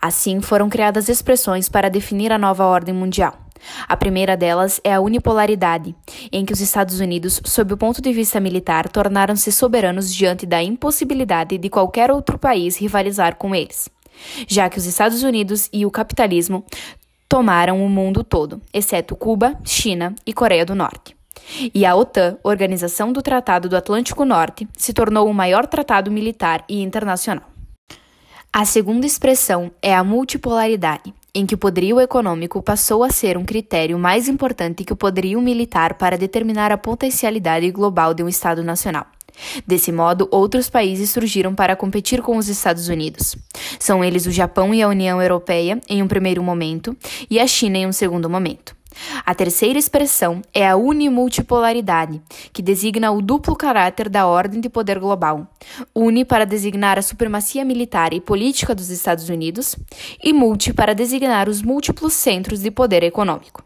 Assim, 0.00 0.40
foram 0.40 0.68
criadas 0.68 1.08
expressões 1.08 1.68
para 1.68 1.88
definir 1.90 2.32
a 2.32 2.38
nova 2.38 2.64
ordem 2.64 2.94
mundial. 2.94 3.48
A 3.88 3.96
primeira 3.96 4.36
delas 4.36 4.80
é 4.84 4.94
a 4.94 5.00
unipolaridade, 5.00 5.94
em 6.30 6.44
que 6.44 6.52
os 6.52 6.60
Estados 6.60 7.00
Unidos, 7.00 7.40
sob 7.44 7.74
o 7.74 7.76
ponto 7.76 8.00
de 8.00 8.12
vista 8.12 8.40
militar, 8.40 8.88
tornaram-se 8.88 9.50
soberanos 9.50 10.14
diante 10.14 10.46
da 10.46 10.62
impossibilidade 10.62 11.58
de 11.58 11.68
qualquer 11.68 12.10
outro 12.10 12.38
país 12.38 12.76
rivalizar 12.76 13.36
com 13.36 13.54
eles, 13.54 13.88
já 14.46 14.68
que 14.68 14.78
os 14.78 14.86
Estados 14.86 15.22
Unidos 15.22 15.68
e 15.72 15.84
o 15.84 15.90
capitalismo 15.90 16.64
tomaram 17.28 17.84
o 17.84 17.88
mundo 17.88 18.24
todo, 18.24 18.60
exceto 18.72 19.14
Cuba, 19.14 19.58
China 19.64 20.14
e 20.26 20.32
Coreia 20.32 20.64
do 20.64 20.74
Norte. 20.74 21.16
E 21.74 21.84
a 21.86 21.94
OTAN, 21.94 22.36
Organização 22.42 23.12
do 23.12 23.22
Tratado 23.22 23.68
do 23.68 23.76
Atlântico 23.76 24.24
Norte, 24.24 24.68
se 24.76 24.92
tornou 24.92 25.28
o 25.28 25.34
maior 25.34 25.66
tratado 25.66 26.10
militar 26.10 26.64
e 26.68 26.82
internacional. 26.82 27.57
A 28.52 28.64
segunda 28.64 29.06
expressão 29.06 29.70
é 29.82 29.94
a 29.94 30.02
multipolaridade, 30.02 31.12
em 31.34 31.44
que 31.44 31.54
o 31.54 31.58
poderio 31.58 32.00
econômico 32.00 32.62
passou 32.62 33.04
a 33.04 33.10
ser 33.10 33.36
um 33.36 33.44
critério 33.44 33.98
mais 33.98 34.26
importante 34.26 34.84
que 34.84 34.92
o 34.92 34.96
poderio 34.96 35.40
militar 35.40 35.94
para 35.94 36.16
determinar 36.16 36.72
a 36.72 36.78
potencialidade 36.78 37.70
global 37.70 38.14
de 38.14 38.22
um 38.22 38.28
Estado 38.28 38.64
nacional. 38.64 39.06
Desse 39.66 39.92
modo, 39.92 40.26
outros 40.32 40.68
países 40.68 41.10
surgiram 41.10 41.54
para 41.54 41.76
competir 41.76 42.22
com 42.22 42.36
os 42.36 42.48
Estados 42.48 42.88
Unidos. 42.88 43.36
São 43.78 44.02
eles 44.02 44.26
o 44.26 44.32
Japão 44.32 44.74
e 44.74 44.82
a 44.82 44.88
União 44.88 45.22
Europeia 45.22 45.80
em 45.88 46.02
um 46.02 46.08
primeiro 46.08 46.42
momento 46.42 46.96
e 47.30 47.38
a 47.38 47.46
China 47.46 47.78
em 47.78 47.86
um 47.86 47.92
segundo 47.92 48.28
momento. 48.28 48.77
A 49.24 49.34
terceira 49.34 49.78
expressão 49.78 50.42
é 50.52 50.68
a 50.68 50.76
unimultipolaridade, 50.76 52.20
que 52.52 52.62
designa 52.62 53.10
o 53.10 53.22
duplo 53.22 53.56
caráter 53.56 54.08
da 54.08 54.26
ordem 54.26 54.60
de 54.60 54.68
poder 54.68 54.98
global. 54.98 55.46
Uni 55.94 56.24
para 56.24 56.44
designar 56.44 56.98
a 56.98 57.02
supremacia 57.02 57.64
militar 57.64 58.12
e 58.12 58.20
política 58.20 58.74
dos 58.74 58.90
Estados 58.90 59.28
Unidos 59.28 59.76
e 60.22 60.32
multi 60.32 60.72
para 60.72 60.94
designar 60.94 61.48
os 61.48 61.62
múltiplos 61.62 62.12
centros 62.12 62.60
de 62.60 62.70
poder 62.70 63.02
econômico. 63.02 63.64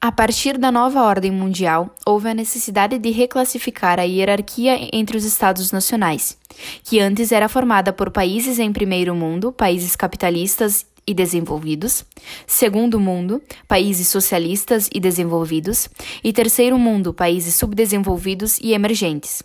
A 0.00 0.12
partir 0.12 0.56
da 0.56 0.70
nova 0.70 1.02
ordem 1.02 1.32
mundial, 1.32 1.92
houve 2.06 2.28
a 2.28 2.34
necessidade 2.34 3.00
de 3.00 3.10
reclassificar 3.10 3.98
a 3.98 4.04
hierarquia 4.04 4.88
entre 4.92 5.16
os 5.16 5.24
Estados 5.24 5.72
nacionais, 5.72 6.38
que 6.84 7.00
antes 7.00 7.32
era 7.32 7.48
formada 7.48 7.92
por 7.92 8.12
países 8.12 8.60
em 8.60 8.72
primeiro 8.72 9.12
mundo, 9.12 9.50
países 9.50 9.96
capitalistas 9.96 10.86
e 11.08 11.14
desenvolvidos, 11.14 12.04
segundo 12.46 13.00
mundo, 13.00 13.42
países 13.66 14.08
socialistas 14.08 14.90
e 14.92 15.00
desenvolvidos, 15.00 15.88
e 16.22 16.34
terceiro 16.34 16.78
mundo, 16.78 17.14
países 17.14 17.54
subdesenvolvidos 17.54 18.58
e 18.60 18.74
emergentes. 18.74 19.42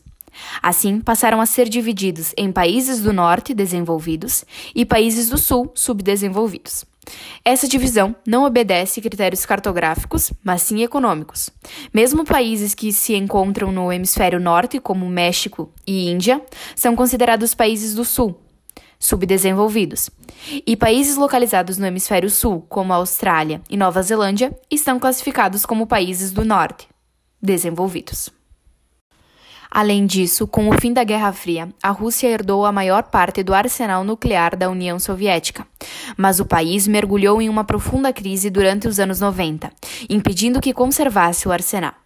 Assim, 0.61 0.99
passaram 0.99 1.39
a 1.39 1.45
ser 1.45 1.69
divididos 1.69 2.33
em 2.35 2.51
países 2.51 2.99
do 2.99 3.13
norte 3.13 3.53
desenvolvidos 3.53 4.43
e 4.75 4.83
países 4.83 5.29
do 5.29 5.37
sul 5.37 5.71
subdesenvolvidos. 5.73 6.83
Essa 7.45 7.67
divisão 7.67 8.15
não 8.27 8.43
obedece 8.43 9.01
critérios 9.01 9.45
cartográficos, 9.45 10.31
mas 10.43 10.61
sim 10.63 10.83
econômicos. 10.83 11.49
Mesmo 11.93 12.25
países 12.25 12.73
que 12.73 12.91
se 12.91 13.15
encontram 13.15 13.71
no 13.71 13.91
hemisfério 13.91 14.39
norte, 14.39 14.79
como 14.79 15.09
México 15.09 15.71
e 15.85 16.09
Índia, 16.09 16.41
são 16.75 16.95
considerados 16.95 17.53
países 17.53 17.93
do 17.93 18.05
sul, 18.05 18.37
subdesenvolvidos. 19.03 20.09
E 20.65 20.77
países 20.77 21.17
localizados 21.17 21.77
no 21.77 21.85
hemisfério 21.85 22.29
sul, 22.29 22.65
como 22.69 22.93
a 22.93 22.95
Austrália 22.95 23.61
e 23.69 23.75
Nova 23.75 24.01
Zelândia, 24.01 24.57
estão 24.71 24.97
classificados 24.97 25.65
como 25.65 25.85
países 25.85 26.31
do 26.31 26.45
norte, 26.45 26.87
desenvolvidos. 27.41 28.29
Além 29.69 30.05
disso, 30.05 30.47
com 30.47 30.69
o 30.69 30.79
fim 30.79 30.93
da 30.93 31.03
Guerra 31.03 31.33
Fria, 31.33 31.67
a 31.81 31.89
Rússia 31.89 32.27
herdou 32.27 32.63
a 32.65 32.71
maior 32.71 33.03
parte 33.03 33.43
do 33.43 33.53
arsenal 33.53 34.03
nuclear 34.03 34.55
da 34.55 34.69
União 34.69 34.99
Soviética, 34.99 35.67
mas 36.15 36.39
o 36.39 36.45
país 36.45 36.87
mergulhou 36.87 37.41
em 37.41 37.49
uma 37.49 37.63
profunda 37.63 38.13
crise 38.13 38.49
durante 38.49 38.87
os 38.87 38.99
anos 38.99 39.19
90, 39.19 39.69
impedindo 40.09 40.61
que 40.61 40.73
conservasse 40.73 41.47
o 41.47 41.51
arsenal. 41.51 42.02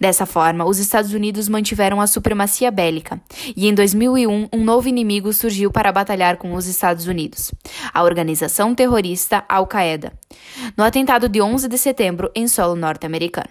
Dessa 0.00 0.26
forma, 0.26 0.64
os 0.64 0.78
Estados 0.78 1.12
Unidos 1.12 1.48
mantiveram 1.48 2.00
a 2.00 2.06
supremacia 2.06 2.70
bélica, 2.70 3.20
e 3.56 3.68
em 3.68 3.74
2001 3.74 4.48
um 4.52 4.64
novo 4.64 4.88
inimigo 4.88 5.32
surgiu 5.32 5.70
para 5.70 5.92
batalhar 5.92 6.36
com 6.36 6.54
os 6.54 6.66
Estados 6.66 7.06
Unidos: 7.06 7.52
a 7.92 8.02
organização 8.02 8.74
terrorista 8.74 9.44
Al-Qaeda, 9.48 10.12
no 10.76 10.84
atentado 10.84 11.28
de 11.28 11.40
11 11.40 11.68
de 11.68 11.78
setembro 11.78 12.30
em 12.34 12.48
solo 12.48 12.74
norte-americano. 12.74 13.48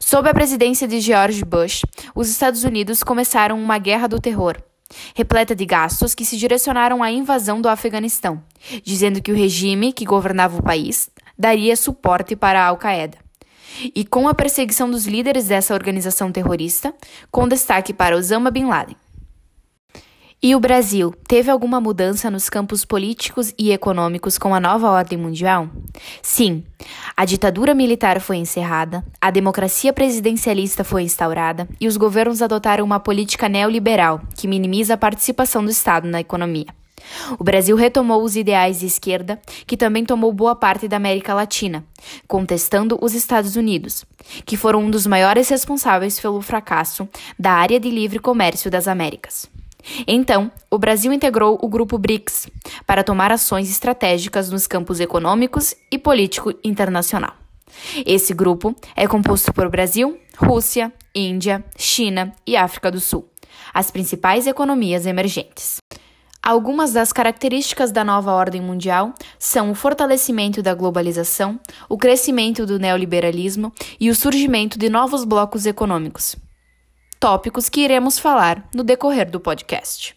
Sob 0.00 0.28
a 0.28 0.34
presidência 0.34 0.88
de 0.88 1.00
George 1.00 1.44
Bush, 1.44 1.82
os 2.14 2.28
Estados 2.28 2.64
Unidos 2.64 3.02
começaram 3.02 3.62
uma 3.62 3.78
guerra 3.78 4.06
do 4.06 4.18
terror, 4.18 4.56
repleta 5.14 5.54
de 5.54 5.66
gastos 5.66 6.14
que 6.14 6.24
se 6.24 6.38
direcionaram 6.38 7.02
à 7.02 7.10
invasão 7.10 7.60
do 7.60 7.68
Afeganistão, 7.68 8.42
dizendo 8.82 9.20
que 9.20 9.30
o 9.30 9.36
regime 9.36 9.92
que 9.92 10.06
governava 10.06 10.58
o 10.58 10.62
país 10.62 11.10
daria 11.38 11.76
suporte 11.76 12.34
para 12.34 12.62
a 12.62 12.66
Al-Qaeda 12.66 13.27
e 13.94 14.04
com 14.04 14.28
a 14.28 14.34
perseguição 14.34 14.90
dos 14.90 15.06
líderes 15.06 15.48
dessa 15.48 15.74
organização 15.74 16.32
terrorista, 16.32 16.94
com 17.30 17.48
destaque 17.48 17.92
para 17.92 18.16
Osama 18.16 18.50
Bin 18.50 18.66
Laden. 18.66 18.96
E 20.40 20.54
o 20.54 20.60
Brasil 20.60 21.12
teve 21.26 21.50
alguma 21.50 21.80
mudança 21.80 22.30
nos 22.30 22.48
campos 22.48 22.84
políticos 22.84 23.52
e 23.58 23.72
econômicos 23.72 24.38
com 24.38 24.54
a 24.54 24.60
nova 24.60 24.88
ordem 24.88 25.18
mundial? 25.18 25.68
Sim, 26.22 26.62
a 27.16 27.24
ditadura 27.24 27.74
militar 27.74 28.20
foi 28.20 28.36
encerrada, 28.36 29.04
a 29.20 29.32
democracia 29.32 29.92
presidencialista 29.92 30.84
foi 30.84 31.02
instaurada 31.02 31.68
e 31.80 31.88
os 31.88 31.96
governos 31.96 32.40
adotaram 32.40 32.84
uma 32.84 33.00
política 33.00 33.48
neoliberal 33.48 34.20
que 34.36 34.46
minimiza 34.46 34.94
a 34.94 34.96
participação 34.96 35.64
do 35.64 35.72
Estado 35.72 36.06
na 36.06 36.20
economia. 36.20 36.77
O 37.38 37.44
Brasil 37.44 37.76
retomou 37.76 38.22
os 38.22 38.36
ideais 38.36 38.80
de 38.80 38.86
esquerda, 38.86 39.40
que 39.66 39.76
também 39.76 40.04
tomou 40.04 40.32
boa 40.32 40.54
parte 40.54 40.88
da 40.88 40.96
América 40.96 41.34
Latina, 41.34 41.84
contestando 42.26 42.98
os 43.00 43.14
Estados 43.14 43.56
Unidos, 43.56 44.04
que 44.44 44.56
foram 44.56 44.84
um 44.84 44.90
dos 44.90 45.06
maiores 45.06 45.48
responsáveis 45.48 46.18
pelo 46.20 46.40
fracasso 46.40 47.08
da 47.38 47.52
área 47.52 47.80
de 47.80 47.90
livre 47.90 48.18
comércio 48.18 48.70
das 48.70 48.88
Américas. 48.88 49.48
Então, 50.06 50.50
o 50.70 50.78
Brasil 50.78 51.12
integrou 51.12 51.58
o 51.62 51.68
grupo 51.68 51.98
BRICS 51.98 52.48
para 52.86 53.04
tomar 53.04 53.32
ações 53.32 53.70
estratégicas 53.70 54.50
nos 54.50 54.66
campos 54.66 55.00
econômicos 55.00 55.74
e 55.90 55.98
político 55.98 56.52
internacional. 56.62 57.34
Esse 58.04 58.34
grupo 58.34 58.74
é 58.96 59.06
composto 59.06 59.52
por 59.52 59.68
Brasil, 59.68 60.18
Rússia, 60.36 60.92
Índia, 61.14 61.64
China 61.76 62.32
e 62.46 62.56
África 62.56 62.90
do 62.90 63.00
Sul, 63.00 63.28
as 63.72 63.90
principais 63.90 64.46
economias 64.46 65.06
emergentes. 65.06 65.78
Algumas 66.42 66.92
das 66.92 67.12
características 67.12 67.92
da 67.92 68.02
nova 68.02 68.32
ordem 68.32 68.60
mundial 68.60 69.12
são 69.38 69.70
o 69.70 69.74
fortalecimento 69.74 70.62
da 70.62 70.74
globalização, 70.74 71.60
o 71.88 71.98
crescimento 71.98 72.64
do 72.64 72.78
neoliberalismo 72.78 73.72
e 74.00 74.08
o 74.08 74.14
surgimento 74.14 74.78
de 74.78 74.88
novos 74.88 75.24
blocos 75.24 75.66
econômicos. 75.66 76.36
Tópicos 77.20 77.68
que 77.68 77.80
iremos 77.80 78.18
falar 78.18 78.68
no 78.74 78.84
decorrer 78.84 79.30
do 79.30 79.40
podcast. 79.40 80.16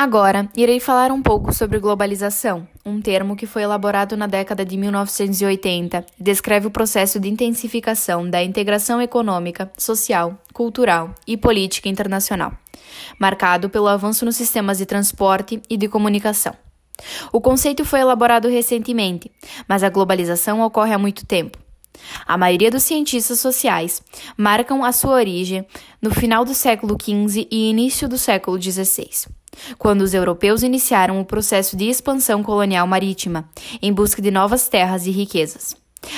Agora, 0.00 0.48
irei 0.56 0.78
falar 0.78 1.10
um 1.10 1.20
pouco 1.20 1.52
sobre 1.52 1.80
globalização, 1.80 2.68
um 2.86 3.00
termo 3.00 3.34
que 3.34 3.46
foi 3.46 3.62
elaborado 3.62 4.16
na 4.16 4.28
década 4.28 4.64
de 4.64 4.76
1980 4.76 6.06
e 6.20 6.22
descreve 6.22 6.68
o 6.68 6.70
processo 6.70 7.18
de 7.18 7.28
intensificação 7.28 8.30
da 8.30 8.40
integração 8.40 9.02
econômica, 9.02 9.68
social, 9.76 10.40
cultural 10.52 11.12
e 11.26 11.36
política 11.36 11.88
internacional, 11.88 12.52
marcado 13.18 13.68
pelo 13.68 13.88
avanço 13.88 14.24
nos 14.24 14.36
sistemas 14.36 14.78
de 14.78 14.86
transporte 14.86 15.60
e 15.68 15.76
de 15.76 15.88
comunicação. 15.88 16.54
O 17.32 17.40
conceito 17.40 17.84
foi 17.84 17.98
elaborado 17.98 18.46
recentemente, 18.46 19.28
mas 19.66 19.82
a 19.82 19.90
globalização 19.90 20.60
ocorre 20.60 20.94
há 20.94 20.98
muito 20.98 21.26
tempo. 21.26 21.58
A 22.24 22.38
maioria 22.38 22.70
dos 22.70 22.84
cientistas 22.84 23.40
sociais 23.40 24.00
marcam 24.36 24.84
a 24.84 24.92
sua 24.92 25.14
origem 25.14 25.66
no 26.00 26.14
final 26.14 26.44
do 26.44 26.54
século 26.54 26.96
XV 26.96 27.48
e 27.50 27.68
início 27.68 28.08
do 28.08 28.16
século 28.16 28.62
XVI 28.62 29.36
quando 29.78 30.02
os 30.02 30.14
europeus 30.14 30.62
iniciaram 30.62 31.20
o 31.20 31.24
processo 31.24 31.76
de 31.76 31.84
expansão 31.88 32.42
colonial 32.42 32.86
marítima, 32.86 33.48
em 33.80 33.92
busca 33.92 34.22
de 34.22 34.30
novas 34.30 34.68
terras 34.68 35.06
e 35.06 35.10
riquezas. 35.10 35.76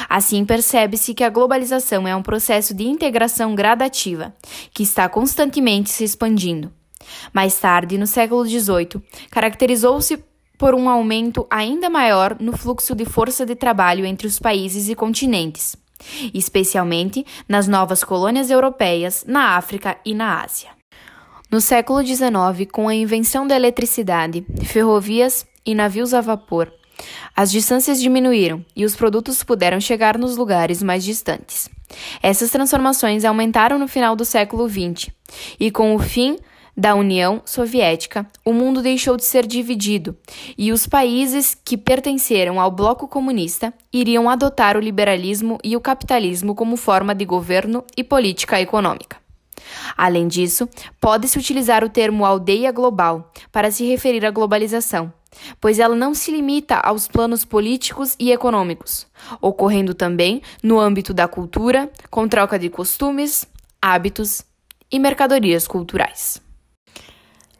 Assim, 0.08 0.44
percebe-se 0.44 1.14
que 1.14 1.24
a 1.24 1.30
globalização 1.30 2.06
é 2.06 2.14
um 2.14 2.22
processo 2.22 2.74
de 2.74 2.84
integração 2.84 3.54
gradativa, 3.54 4.34
que 4.72 4.82
está 4.82 5.08
constantemente 5.08 5.90
se 5.90 6.04
expandindo. 6.04 6.70
Mais 7.32 7.58
tarde, 7.58 7.96
no 7.96 8.06
século 8.06 8.44
XVIII, 8.44 9.02
caracterizou-se 9.30 10.22
por 10.58 10.74
um 10.74 10.90
aumento 10.90 11.46
ainda 11.48 11.88
maior 11.88 12.36
no 12.38 12.54
fluxo 12.56 12.94
de 12.94 13.06
força 13.06 13.46
de 13.46 13.54
trabalho 13.54 14.04
entre 14.04 14.26
os 14.26 14.38
países 14.38 14.90
e 14.90 14.94
continentes, 14.94 15.74
especialmente 16.34 17.24
nas 17.48 17.66
novas 17.66 18.04
colônias 18.04 18.50
europeias, 18.50 19.24
na 19.26 19.56
África 19.56 19.96
e 20.04 20.12
na 20.14 20.42
Ásia. 20.42 20.79
No 21.50 21.60
século 21.60 22.00
XIX, 22.06 22.70
com 22.70 22.86
a 22.86 22.94
invenção 22.94 23.44
da 23.44 23.56
eletricidade, 23.56 24.46
ferrovias 24.62 25.44
e 25.66 25.74
navios 25.74 26.14
a 26.14 26.20
vapor, 26.20 26.72
as 27.34 27.50
distâncias 27.50 28.00
diminuíram 28.00 28.64
e 28.76 28.84
os 28.84 28.94
produtos 28.94 29.42
puderam 29.42 29.80
chegar 29.80 30.16
nos 30.16 30.36
lugares 30.36 30.80
mais 30.80 31.02
distantes. 31.02 31.68
Essas 32.22 32.52
transformações 32.52 33.24
aumentaram 33.24 33.80
no 33.80 33.88
final 33.88 34.14
do 34.14 34.24
século 34.24 34.68
XX, 34.68 35.10
e 35.58 35.72
com 35.72 35.92
o 35.96 35.98
fim 35.98 36.36
da 36.76 36.94
União 36.94 37.42
Soviética, 37.44 38.30
o 38.44 38.52
mundo 38.52 38.80
deixou 38.80 39.16
de 39.16 39.24
ser 39.24 39.44
dividido 39.44 40.16
e 40.56 40.70
os 40.70 40.86
países 40.86 41.58
que 41.64 41.76
pertenceram 41.76 42.60
ao 42.60 42.70
bloco 42.70 43.08
comunista 43.08 43.74
iriam 43.92 44.30
adotar 44.30 44.76
o 44.76 44.80
liberalismo 44.80 45.58
e 45.64 45.76
o 45.76 45.80
capitalismo 45.80 46.54
como 46.54 46.76
forma 46.76 47.12
de 47.12 47.24
governo 47.24 47.84
e 47.96 48.04
política 48.04 48.60
econômica. 48.60 49.20
Além 49.96 50.28
disso, 50.28 50.68
pode-se 51.00 51.38
utilizar 51.38 51.84
o 51.84 51.88
termo 51.88 52.24
aldeia 52.24 52.72
global 52.72 53.32
para 53.52 53.70
se 53.70 53.84
referir 53.84 54.24
à 54.24 54.30
globalização, 54.30 55.12
pois 55.60 55.78
ela 55.78 55.94
não 55.94 56.14
se 56.14 56.30
limita 56.30 56.76
aos 56.76 57.06
planos 57.06 57.44
políticos 57.44 58.16
e 58.18 58.32
econômicos, 58.32 59.06
ocorrendo 59.40 59.94
também 59.94 60.42
no 60.62 60.78
âmbito 60.78 61.12
da 61.12 61.28
cultura, 61.28 61.90
com 62.10 62.28
troca 62.28 62.58
de 62.58 62.68
costumes, 62.68 63.46
hábitos 63.80 64.42
e 64.90 64.98
mercadorias 64.98 65.66
culturais. 65.66 66.40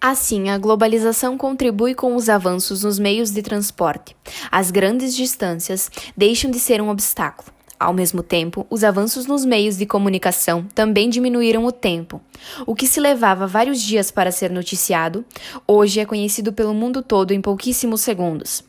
Assim, 0.00 0.48
a 0.48 0.56
globalização 0.56 1.36
contribui 1.36 1.94
com 1.94 2.16
os 2.16 2.30
avanços 2.30 2.84
nos 2.84 2.98
meios 2.98 3.30
de 3.30 3.42
transporte. 3.42 4.16
As 4.50 4.70
grandes 4.70 5.14
distâncias 5.14 5.90
deixam 6.16 6.50
de 6.50 6.58
ser 6.58 6.80
um 6.80 6.88
obstáculo 6.88 7.52
ao 7.80 7.94
mesmo 7.94 8.22
tempo, 8.22 8.66
os 8.68 8.84
avanços 8.84 9.24
nos 9.24 9.42
meios 9.42 9.78
de 9.78 9.86
comunicação 9.86 10.66
também 10.74 11.08
diminuíram 11.08 11.64
o 11.64 11.72
tempo. 11.72 12.20
O 12.66 12.74
que 12.74 12.86
se 12.86 13.00
levava 13.00 13.46
vários 13.46 13.80
dias 13.80 14.10
para 14.10 14.30
ser 14.30 14.50
noticiado, 14.50 15.24
hoje 15.66 15.98
é 15.98 16.04
conhecido 16.04 16.52
pelo 16.52 16.74
mundo 16.74 17.00
todo 17.00 17.32
em 17.32 17.40
pouquíssimos 17.40 18.02
segundos. 18.02 18.62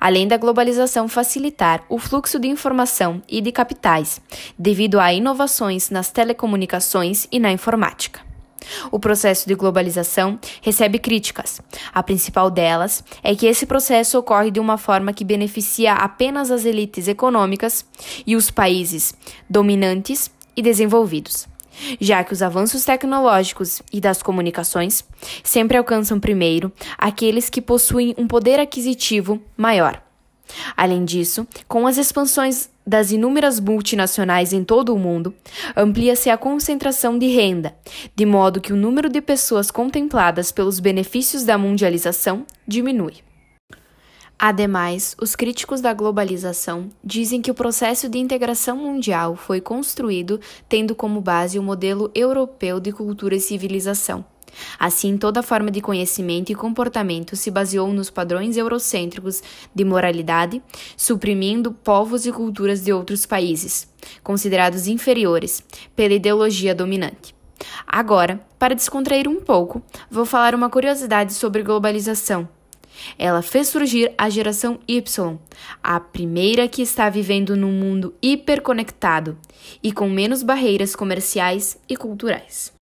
Além 0.00 0.26
da 0.26 0.36
globalização 0.36 1.06
facilitar 1.06 1.84
o 1.88 1.98
fluxo 1.98 2.40
de 2.40 2.48
informação 2.48 3.22
e 3.28 3.40
de 3.40 3.52
capitais, 3.52 4.20
devido 4.58 4.98
a 4.98 5.12
inovações 5.12 5.88
nas 5.88 6.10
telecomunicações 6.10 7.28
e 7.30 7.38
na 7.38 7.52
informática. 7.52 8.27
O 8.90 8.98
processo 8.98 9.48
de 9.48 9.54
globalização 9.54 10.38
recebe 10.62 10.98
críticas. 10.98 11.60
A 11.92 12.02
principal 12.02 12.50
delas 12.50 13.04
é 13.22 13.34
que 13.34 13.46
esse 13.46 13.66
processo 13.66 14.18
ocorre 14.18 14.50
de 14.50 14.60
uma 14.60 14.78
forma 14.78 15.12
que 15.12 15.24
beneficia 15.24 15.94
apenas 15.94 16.50
as 16.50 16.64
elites 16.64 17.08
econômicas 17.08 17.84
e 18.26 18.36
os 18.36 18.50
países 18.50 19.14
dominantes 19.48 20.30
e 20.56 20.62
desenvolvidos, 20.62 21.46
já 22.00 22.24
que 22.24 22.32
os 22.32 22.42
avanços 22.42 22.84
tecnológicos 22.84 23.80
e 23.92 24.00
das 24.00 24.22
comunicações 24.22 25.04
sempre 25.44 25.76
alcançam 25.76 26.18
primeiro 26.18 26.72
aqueles 26.96 27.48
que 27.48 27.60
possuem 27.60 28.14
um 28.18 28.26
poder 28.26 28.58
aquisitivo 28.58 29.40
maior. 29.56 30.07
Além 30.76 31.04
disso, 31.04 31.46
com 31.66 31.86
as 31.86 31.98
expansões 31.98 32.70
das 32.86 33.10
inúmeras 33.10 33.60
multinacionais 33.60 34.52
em 34.52 34.64
todo 34.64 34.94
o 34.94 34.98
mundo, 34.98 35.34
amplia-se 35.76 36.30
a 36.30 36.38
concentração 36.38 37.18
de 37.18 37.26
renda, 37.26 37.76
de 38.16 38.24
modo 38.24 38.60
que 38.60 38.72
o 38.72 38.76
número 38.76 39.08
de 39.08 39.20
pessoas 39.20 39.70
contempladas 39.70 40.50
pelos 40.50 40.80
benefícios 40.80 41.44
da 41.44 41.58
mundialização 41.58 42.46
diminui. 42.66 43.16
Ademais, 44.38 45.16
os 45.20 45.34
críticos 45.34 45.80
da 45.80 45.92
globalização 45.92 46.90
dizem 47.02 47.42
que 47.42 47.50
o 47.50 47.54
processo 47.54 48.08
de 48.08 48.18
integração 48.18 48.76
mundial 48.76 49.34
foi 49.34 49.60
construído 49.60 50.40
tendo 50.68 50.94
como 50.94 51.20
base 51.20 51.58
o 51.58 51.62
modelo 51.62 52.08
europeu 52.14 52.78
de 52.78 52.92
cultura 52.92 53.34
e 53.34 53.40
civilização 53.40 54.24
Assim, 54.78 55.16
toda 55.16 55.42
forma 55.42 55.70
de 55.70 55.80
conhecimento 55.80 56.50
e 56.50 56.54
comportamento 56.54 57.36
se 57.36 57.50
baseou 57.50 57.92
nos 57.92 58.10
padrões 58.10 58.56
eurocêntricos 58.56 59.42
de 59.74 59.84
moralidade, 59.84 60.62
suprimindo 60.96 61.72
povos 61.72 62.26
e 62.26 62.32
culturas 62.32 62.82
de 62.82 62.92
outros 62.92 63.26
países, 63.26 63.88
considerados 64.22 64.86
inferiores 64.86 65.62
pela 65.94 66.14
ideologia 66.14 66.74
dominante. 66.74 67.34
Agora, 67.86 68.40
para 68.58 68.74
descontrair 68.74 69.28
um 69.28 69.40
pouco, 69.40 69.82
vou 70.10 70.24
falar 70.24 70.54
uma 70.54 70.70
curiosidade 70.70 71.34
sobre 71.34 71.62
globalização. 71.62 72.48
Ela 73.18 73.42
fez 73.42 73.68
surgir 73.68 74.12
a 74.18 74.28
geração 74.28 74.78
Y, 74.88 75.38
a 75.82 76.00
primeira 76.00 76.68
que 76.68 76.82
está 76.82 77.08
vivendo 77.08 77.56
num 77.56 77.72
mundo 77.72 78.14
hiperconectado 78.20 79.38
e 79.82 79.92
com 79.92 80.08
menos 80.08 80.42
barreiras 80.42 80.96
comerciais 80.96 81.78
e 81.88 81.96
culturais. 81.96 82.72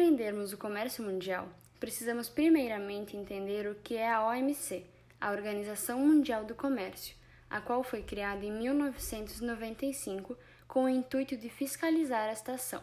Compreendermos 0.00 0.54
o 0.54 0.56
comércio 0.56 1.04
mundial, 1.04 1.46
precisamos 1.78 2.26
primeiramente 2.26 3.18
entender 3.18 3.66
o 3.66 3.74
que 3.74 3.96
é 3.96 4.10
a 4.10 4.26
OMC, 4.26 4.86
a 5.20 5.30
Organização 5.30 5.98
Mundial 5.98 6.42
do 6.42 6.54
Comércio, 6.54 7.14
a 7.50 7.60
qual 7.60 7.82
foi 7.82 8.02
criada 8.02 8.42
em 8.42 8.50
1995 8.50 10.38
com 10.66 10.84
o 10.84 10.88
intuito 10.88 11.36
de 11.36 11.50
fiscalizar 11.50 12.30
esta 12.30 12.52
ação. 12.52 12.82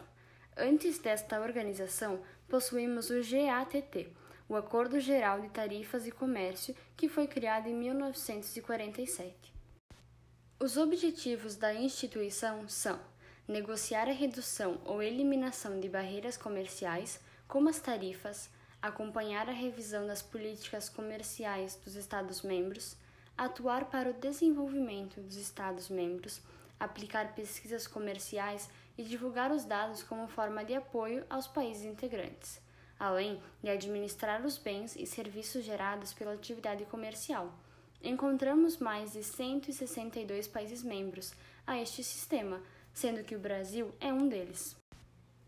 Antes 0.56 1.00
desta 1.00 1.40
organização, 1.40 2.20
possuímos 2.48 3.10
o 3.10 3.14
GATT, 3.14 4.12
o 4.48 4.54
Acordo 4.54 5.00
Geral 5.00 5.40
de 5.40 5.48
Tarifas 5.48 6.06
e 6.06 6.12
Comércio, 6.12 6.72
que 6.96 7.08
foi 7.08 7.26
criado 7.26 7.66
em 7.66 7.74
1947. 7.74 9.34
Os 10.60 10.76
objetivos 10.76 11.56
da 11.56 11.74
instituição 11.74 12.68
são 12.68 13.00
negociar 13.48 14.06
a 14.08 14.12
redução 14.12 14.78
ou 14.84 15.02
eliminação 15.02 15.80
de 15.80 15.88
barreiras 15.88 16.36
comerciais, 16.36 17.18
como 17.48 17.70
as 17.70 17.80
tarifas, 17.80 18.50
acompanhar 18.80 19.48
a 19.48 19.52
revisão 19.52 20.06
das 20.06 20.20
políticas 20.20 20.90
comerciais 20.90 21.74
dos 21.82 21.96
Estados-membros, 21.96 22.94
atuar 23.36 23.86
para 23.86 24.10
o 24.10 24.12
desenvolvimento 24.12 25.18
dos 25.22 25.36
Estados-membros, 25.36 26.42
aplicar 26.78 27.34
pesquisas 27.34 27.86
comerciais 27.86 28.68
e 28.98 29.02
divulgar 29.02 29.50
os 29.50 29.64
dados 29.64 30.02
como 30.02 30.28
forma 30.28 30.62
de 30.62 30.74
apoio 30.74 31.24
aos 31.30 31.46
países 31.46 31.84
integrantes, 31.84 32.60
além 33.00 33.40
de 33.62 33.70
administrar 33.70 34.44
os 34.44 34.58
bens 34.58 34.94
e 34.94 35.06
serviços 35.06 35.64
gerados 35.64 36.12
pela 36.12 36.34
atividade 36.34 36.84
comercial. 36.84 37.52
Encontramos 38.02 38.76
mais 38.76 39.12
de 39.12 39.24
162 39.24 40.46
países 40.46 40.82
membros 40.82 41.32
a 41.66 41.80
este 41.80 42.04
sistema 42.04 42.60
sendo 42.98 43.22
que 43.22 43.36
o 43.36 43.38
Brasil 43.38 43.94
é 44.00 44.12
um 44.12 44.28
deles. 44.28 44.76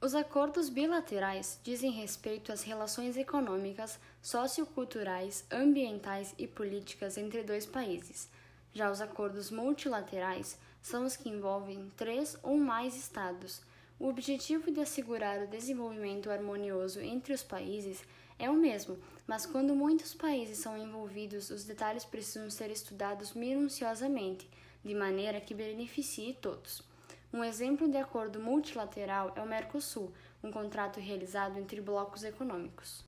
Os 0.00 0.14
acordos 0.14 0.68
bilaterais 0.68 1.58
dizem 1.64 1.90
respeito 1.90 2.52
às 2.52 2.62
relações 2.62 3.16
econômicas, 3.16 3.98
socioculturais, 4.22 5.44
ambientais 5.50 6.32
e 6.38 6.46
políticas 6.46 7.18
entre 7.18 7.42
dois 7.42 7.66
países. 7.66 8.28
Já 8.72 8.88
os 8.88 9.00
acordos 9.00 9.50
multilaterais 9.50 10.56
são 10.80 11.04
os 11.04 11.16
que 11.16 11.28
envolvem 11.28 11.90
três 11.96 12.38
ou 12.40 12.56
mais 12.56 12.94
estados. 12.94 13.60
O 13.98 14.06
objetivo 14.06 14.70
de 14.70 14.80
assegurar 14.80 15.42
o 15.42 15.48
desenvolvimento 15.48 16.30
harmonioso 16.30 17.00
entre 17.00 17.32
os 17.32 17.42
países 17.42 18.00
é 18.38 18.48
o 18.48 18.54
mesmo, 18.54 18.96
mas 19.26 19.44
quando 19.44 19.74
muitos 19.74 20.14
países 20.14 20.58
são 20.58 20.78
envolvidos, 20.78 21.50
os 21.50 21.64
detalhes 21.64 22.04
precisam 22.04 22.48
ser 22.48 22.70
estudados 22.70 23.32
minuciosamente, 23.32 24.48
de 24.84 24.94
maneira 24.94 25.40
que 25.40 25.52
beneficie 25.52 26.32
todos. 26.34 26.88
Um 27.32 27.44
exemplo 27.44 27.88
de 27.88 27.96
acordo 27.96 28.40
multilateral 28.40 29.32
é 29.36 29.40
o 29.40 29.46
Mercosul, 29.46 30.12
um 30.42 30.50
contrato 30.50 30.98
realizado 30.98 31.60
entre 31.60 31.80
blocos 31.80 32.24
econômicos. 32.24 33.04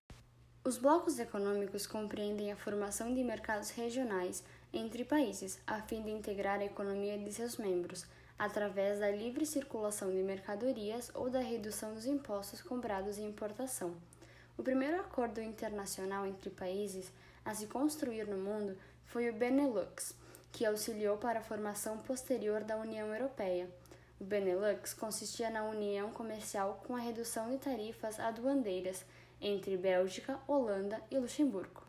Os 0.64 0.78
blocos 0.78 1.18
econômicos 1.18 1.88
compreendem 1.88 2.52
a 2.52 2.56
formação 2.56 3.12
de 3.12 3.24
mercados 3.24 3.70
regionais 3.70 4.44
entre 4.72 5.04
países, 5.04 5.58
a 5.66 5.82
fim 5.82 6.02
de 6.02 6.12
integrar 6.12 6.60
a 6.60 6.64
economia 6.64 7.18
de 7.18 7.32
seus 7.32 7.56
membros, 7.56 8.06
através 8.38 9.00
da 9.00 9.10
livre 9.10 9.44
circulação 9.44 10.08
de 10.12 10.22
mercadorias 10.22 11.10
ou 11.14 11.28
da 11.28 11.40
redução 11.40 11.92
dos 11.92 12.06
impostos 12.06 12.62
cobrados 12.62 13.18
em 13.18 13.26
importação. 13.26 13.92
O 14.56 14.62
primeiro 14.62 15.00
acordo 15.00 15.42
internacional 15.42 16.24
entre 16.24 16.48
países 16.48 17.12
a 17.44 17.52
se 17.54 17.66
construir 17.66 18.28
no 18.28 18.36
mundo 18.36 18.78
foi 19.04 19.28
o 19.28 19.34
Benelux, 19.34 20.14
que 20.52 20.64
auxiliou 20.64 21.16
para 21.16 21.40
a 21.40 21.42
formação 21.42 21.98
posterior 21.98 22.62
da 22.62 22.76
União 22.76 23.12
Europeia. 23.12 23.68
O 24.22 24.24
Benelux 24.24 24.94
consistia 24.94 25.50
na 25.50 25.64
união 25.64 26.12
comercial 26.12 26.80
com 26.86 26.94
a 26.94 27.00
redução 27.00 27.50
de 27.50 27.58
tarifas 27.58 28.20
aduaneiras 28.20 29.04
entre 29.40 29.76
Bélgica, 29.76 30.38
Holanda 30.46 31.02
e 31.10 31.18
Luxemburgo. 31.18 31.82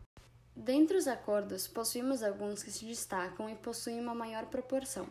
Dentre 0.56 0.96
os 0.96 1.06
acordos, 1.06 1.68
possuímos 1.68 2.24
alguns 2.24 2.60
que 2.60 2.72
se 2.72 2.86
destacam 2.86 3.48
e 3.48 3.54
possuem 3.54 4.00
uma 4.00 4.16
maior 4.16 4.46
proporção. 4.46 5.06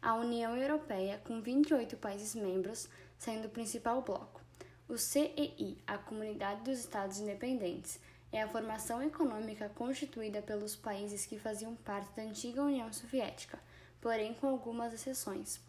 A 0.00 0.14
União 0.14 0.56
Europeia, 0.56 1.20
com 1.26 1.42
28 1.42 1.98
países 1.98 2.34
membros, 2.34 2.88
sendo 3.18 3.48
o 3.48 3.50
principal 3.50 4.00
bloco. 4.00 4.40
O 4.88 4.96
CEI, 4.96 5.76
a 5.86 5.98
Comunidade 5.98 6.62
dos 6.62 6.78
Estados 6.78 7.20
Independentes, 7.20 8.00
é 8.32 8.40
a 8.40 8.48
formação 8.48 9.02
econômica 9.02 9.68
constituída 9.74 10.40
pelos 10.40 10.74
países 10.74 11.26
que 11.26 11.38
faziam 11.38 11.76
parte 11.76 12.16
da 12.16 12.22
antiga 12.22 12.62
União 12.62 12.90
Soviética, 12.90 13.58
porém 14.00 14.32
com 14.32 14.48
algumas 14.48 14.94
exceções. 14.94 15.60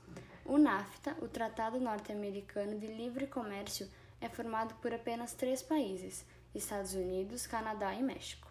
O 0.46 0.58
NAFTA, 0.58 1.16
o 1.22 1.28
Tratado 1.28 1.80
Norte-Americano 1.80 2.78
de 2.78 2.88
Livre 2.88 3.28
Comércio, 3.28 3.90
é 4.20 4.28
formado 4.28 4.76
por 4.76 4.94
apenas 4.94 5.34
três 5.34 5.62
países: 5.62 6.26
Estados 6.54 6.94
Unidos, 6.94 7.48
Canadá 7.48 7.94
e 7.94 8.04
México. 8.04 8.50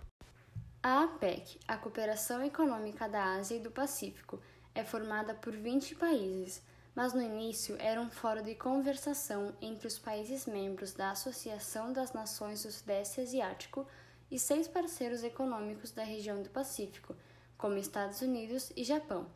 A 0.82 1.04
APEC, 1.04 1.60
a 1.68 1.76
Cooperação 1.76 2.42
Econômica 2.42 3.08
da 3.08 3.34
Ásia 3.34 3.56
e 3.56 3.60
do 3.60 3.70
Pacífico, 3.70 4.40
é 4.74 4.82
formada 4.82 5.34
por 5.34 5.54
20 5.54 5.94
países, 5.96 6.62
mas 6.94 7.12
no 7.12 7.20
início 7.20 7.76
era 7.78 8.00
um 8.00 8.10
fórum 8.10 8.42
de 8.42 8.54
conversação 8.54 9.54
entre 9.60 9.86
os 9.86 9.98
países 9.98 10.46
membros 10.46 10.94
da 10.94 11.10
Associação 11.10 11.92
das 11.92 12.12
Nações 12.12 12.62
do 12.62 12.72
Sudeste 12.72 13.20
Asiático 13.20 13.86
e 14.30 14.38
seis 14.38 14.66
parceiros 14.66 15.22
econômicos 15.22 15.92
da 15.92 16.02
região 16.02 16.42
do 16.42 16.48
Pacífico, 16.48 17.14
como 17.58 17.76
Estados 17.76 18.22
Unidos 18.22 18.72
e 18.74 18.82
Japão. 18.82 19.26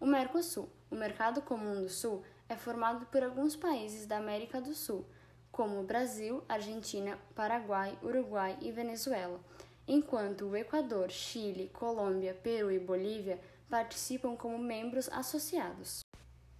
O 0.00 0.06
Mercosul, 0.06 0.70
o 0.90 0.96
Mercado 0.96 1.40
Comum 1.42 1.82
do 1.82 1.88
Sul, 1.88 2.22
é 2.48 2.56
formado 2.56 3.06
por 3.06 3.22
alguns 3.22 3.54
países 3.54 4.06
da 4.06 4.16
América 4.18 4.60
do 4.60 4.74
Sul, 4.74 5.06
como 5.52 5.82
Brasil, 5.82 6.42
Argentina, 6.48 7.18
Paraguai, 7.34 7.98
Uruguai 8.02 8.56
e 8.60 8.72
Venezuela 8.72 9.40
enquanto 9.90 10.46
o 10.46 10.56
Equador, 10.56 11.10
Chile, 11.10 11.68
Colômbia, 11.72 12.32
Peru 12.32 12.70
e 12.70 12.78
Bolívia 12.78 13.40
participam 13.68 14.36
como 14.36 14.56
membros 14.56 15.08
associados. 15.08 16.04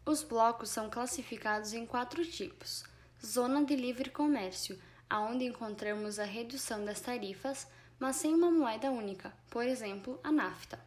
Os 0.05 0.25
blocos 0.25 0.71
são 0.71 0.90
classificados 0.90 1.73
em 1.73 1.87
quatro 1.87 2.25
tipos: 2.25 2.83
zona 3.25 3.64
de 3.64 3.77
livre 3.77 4.11
comércio, 4.11 4.77
aonde 5.09 5.45
encontramos 5.45 6.19
a 6.19 6.25
redução 6.25 6.85
das 6.85 7.01
tarifas, 7.01 7.69
mas 8.01 8.16
sem 8.16 8.35
uma 8.35 8.51
moeda 8.51 8.90
única, 8.90 9.33
por 9.49 9.64
exemplo, 9.64 10.19
a 10.25 10.33
NAFTA. 10.33 10.81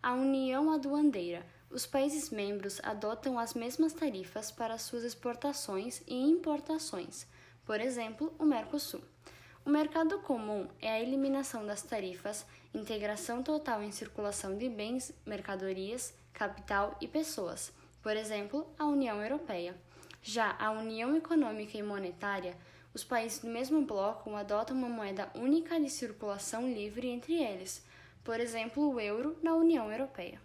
A 0.00 0.12
União 0.12 0.70
Aduaneira. 0.70 1.44
Os 1.70 1.84
países 1.84 2.30
membros 2.30 2.80
adotam 2.82 3.38
as 3.38 3.52
mesmas 3.52 3.92
tarifas 3.92 4.50
para 4.50 4.78
suas 4.78 5.04
exportações 5.04 6.02
e 6.06 6.14
importações, 6.14 7.26
por 7.66 7.78
exemplo, 7.78 8.34
o 8.38 8.44
Mercosul. 8.44 9.02
O 9.66 9.70
mercado 9.70 10.18
comum 10.20 10.66
é 10.80 10.90
a 10.90 11.00
eliminação 11.00 11.66
das 11.66 11.82
tarifas, 11.82 12.46
integração 12.74 13.42
total 13.42 13.82
em 13.82 13.92
circulação 13.92 14.56
de 14.56 14.66
bens, 14.66 15.12
mercadorias, 15.26 16.14
capital 16.32 16.96
e 17.02 17.06
pessoas, 17.06 17.70
por 18.02 18.16
exemplo, 18.16 18.66
a 18.78 18.86
União 18.86 19.22
Europeia. 19.22 19.76
Já 20.22 20.56
a 20.58 20.70
União 20.70 21.14
Econômica 21.14 21.76
e 21.76 21.82
Monetária, 21.82 22.56
os 22.94 23.04
países 23.04 23.40
do 23.40 23.48
mesmo 23.48 23.82
bloco 23.82 24.34
adotam 24.34 24.74
uma 24.74 24.88
moeda 24.88 25.30
única 25.34 25.78
de 25.78 25.90
circulação 25.90 26.72
livre 26.72 27.08
entre 27.08 27.34
eles, 27.34 27.84
por 28.24 28.40
exemplo, 28.40 28.90
o 28.90 28.98
euro 28.98 29.36
na 29.42 29.54
União 29.54 29.92
Europeia. 29.92 30.40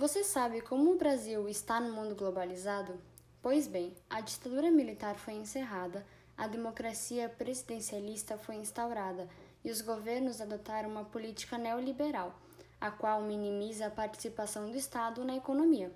Você 0.00 0.24
sabe 0.24 0.62
como 0.62 0.92
o 0.92 0.96
Brasil 0.96 1.46
está 1.46 1.78
no 1.78 1.92
mundo 1.92 2.14
globalizado? 2.14 2.98
Pois 3.42 3.68
bem, 3.68 3.94
a 4.08 4.22
ditadura 4.22 4.70
militar 4.70 5.14
foi 5.16 5.34
encerrada, 5.34 6.06
a 6.38 6.46
democracia 6.46 7.28
presidencialista 7.28 8.38
foi 8.38 8.54
instaurada 8.54 9.28
e 9.62 9.70
os 9.70 9.82
governos 9.82 10.40
adotaram 10.40 10.88
uma 10.88 11.04
política 11.04 11.58
neoliberal, 11.58 12.34
a 12.80 12.90
qual 12.90 13.20
minimiza 13.20 13.88
a 13.88 13.90
participação 13.90 14.70
do 14.70 14.76
Estado 14.78 15.22
na 15.22 15.36
economia. 15.36 15.92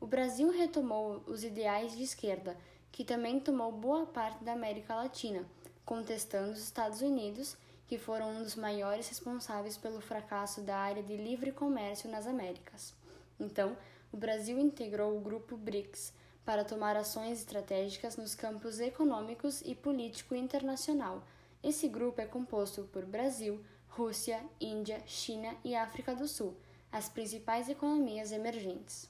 O 0.00 0.06
Brasil 0.06 0.50
retomou 0.50 1.22
os 1.26 1.44
ideais 1.44 1.94
de 1.94 2.02
esquerda, 2.02 2.56
que 2.90 3.04
também 3.04 3.38
tomou 3.38 3.70
boa 3.70 4.06
parte 4.06 4.42
da 4.42 4.54
América 4.54 4.94
Latina, 4.94 5.44
contestando 5.84 6.52
os 6.52 6.60
Estados 6.60 7.02
Unidos, 7.02 7.58
que 7.86 7.98
foram 7.98 8.36
um 8.36 8.42
dos 8.42 8.56
maiores 8.56 9.06
responsáveis 9.06 9.76
pelo 9.76 10.00
fracasso 10.00 10.62
da 10.62 10.78
área 10.78 11.02
de 11.02 11.14
livre 11.14 11.52
comércio 11.52 12.10
nas 12.10 12.26
Américas. 12.26 13.03
Então, 13.38 13.76
o 14.12 14.16
Brasil 14.16 14.58
integrou 14.58 15.16
o 15.16 15.20
grupo 15.20 15.56
BRICS 15.56 16.12
para 16.44 16.64
tomar 16.64 16.96
ações 16.96 17.38
estratégicas 17.38 18.16
nos 18.16 18.34
campos 18.34 18.78
econômicos 18.78 19.62
e 19.62 19.74
político 19.74 20.34
internacional. 20.34 21.24
Esse 21.62 21.88
grupo 21.88 22.20
é 22.20 22.26
composto 22.26 22.84
por 22.92 23.04
Brasil, 23.06 23.60
Rússia, 23.88 24.44
Índia, 24.60 25.02
China 25.06 25.54
e 25.64 25.74
África 25.74 26.14
do 26.14 26.28
Sul, 26.28 26.54
as 26.92 27.08
principais 27.08 27.68
economias 27.68 28.30
emergentes. 28.30 29.08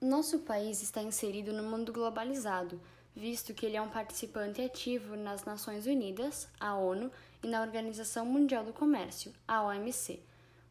Nosso 0.00 0.40
país 0.40 0.82
está 0.82 1.02
inserido 1.02 1.52
no 1.52 1.62
mundo 1.62 1.92
globalizado, 1.92 2.80
visto 3.14 3.54
que 3.54 3.66
ele 3.66 3.76
é 3.76 3.82
um 3.82 3.90
participante 3.90 4.60
ativo 4.62 5.14
nas 5.14 5.44
Nações 5.44 5.86
Unidas, 5.86 6.48
a 6.58 6.74
ONU, 6.74 7.10
e 7.42 7.46
na 7.46 7.60
Organização 7.60 8.24
Mundial 8.24 8.64
do 8.64 8.72
Comércio, 8.72 9.32
a 9.46 9.62
OMC 9.64 10.20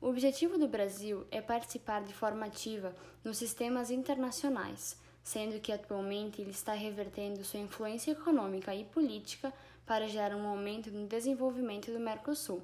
o 0.02 0.08
objetivo 0.08 0.58
do 0.58 0.68
Brasil 0.68 1.26
é 1.30 1.40
participar 1.40 2.02
de 2.04 2.14
forma 2.14 2.48
ativa 2.48 2.96
nos 3.24 3.38
sistemas 3.38 3.92
internacionais, 3.92 4.98
sendo 5.24 5.60
que 5.60 5.72
atualmente 5.72 6.42
ele 6.42 6.50
está 6.50 6.74
revertendo 6.74 7.44
sua 7.44 7.60
influência 7.60 8.12
econômica 8.12 8.74
e 8.74 8.84
política 8.84 9.54
para 9.86 10.08
gerar 10.08 10.36
um 10.36 10.48
aumento 10.48 10.90
no 10.90 11.06
desenvolvimento 11.06 11.92
do 11.92 12.00
Mercosul. 12.00 12.64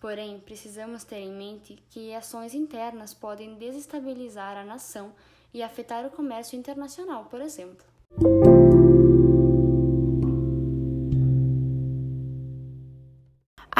Porém, 0.00 0.38
precisamos 0.38 1.02
ter 1.02 1.18
em 1.18 1.32
mente 1.32 1.82
que 1.90 2.14
ações 2.14 2.54
internas 2.54 3.12
podem 3.12 3.56
desestabilizar 3.56 4.56
a 4.56 4.64
nação 4.64 5.12
e 5.52 5.62
afetar 5.62 6.06
o 6.06 6.10
comércio 6.10 6.56
internacional, 6.56 7.24
por 7.24 7.40
exemplo. 7.40 7.84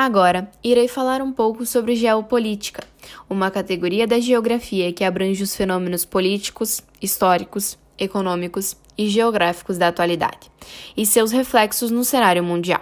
Agora, 0.08 0.50
irei 0.64 0.88
falar 0.88 1.20
um 1.20 1.30
pouco 1.30 1.66
sobre 1.66 1.94
geopolítica, 1.94 2.82
uma 3.28 3.50
categoria 3.50 4.06
da 4.06 4.18
geografia 4.18 4.90
que 4.90 5.04
abrange 5.04 5.42
os 5.42 5.54
fenômenos 5.54 6.06
políticos, 6.06 6.80
históricos, 7.02 7.76
econômicos 7.98 8.74
e 8.96 9.06
geográficos 9.10 9.76
da 9.76 9.88
atualidade, 9.88 10.50
e 10.96 11.04
seus 11.04 11.30
reflexos 11.30 11.90
no 11.90 12.06
cenário 12.06 12.42
mundial. 12.42 12.80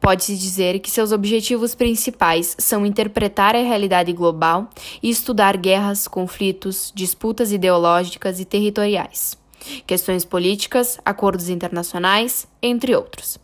Pode-se 0.00 0.34
dizer 0.34 0.78
que 0.78 0.90
seus 0.90 1.12
objetivos 1.12 1.74
principais 1.74 2.56
são 2.58 2.86
interpretar 2.86 3.54
a 3.54 3.60
realidade 3.60 4.10
global 4.10 4.70
e 5.02 5.10
estudar 5.10 5.58
guerras, 5.58 6.08
conflitos, 6.08 6.90
disputas 6.94 7.52
ideológicas 7.52 8.40
e 8.40 8.46
territoriais, 8.46 9.36
questões 9.86 10.24
políticas, 10.24 10.98
acordos 11.04 11.50
internacionais, 11.50 12.48
entre 12.62 12.96
outros. 12.96 13.38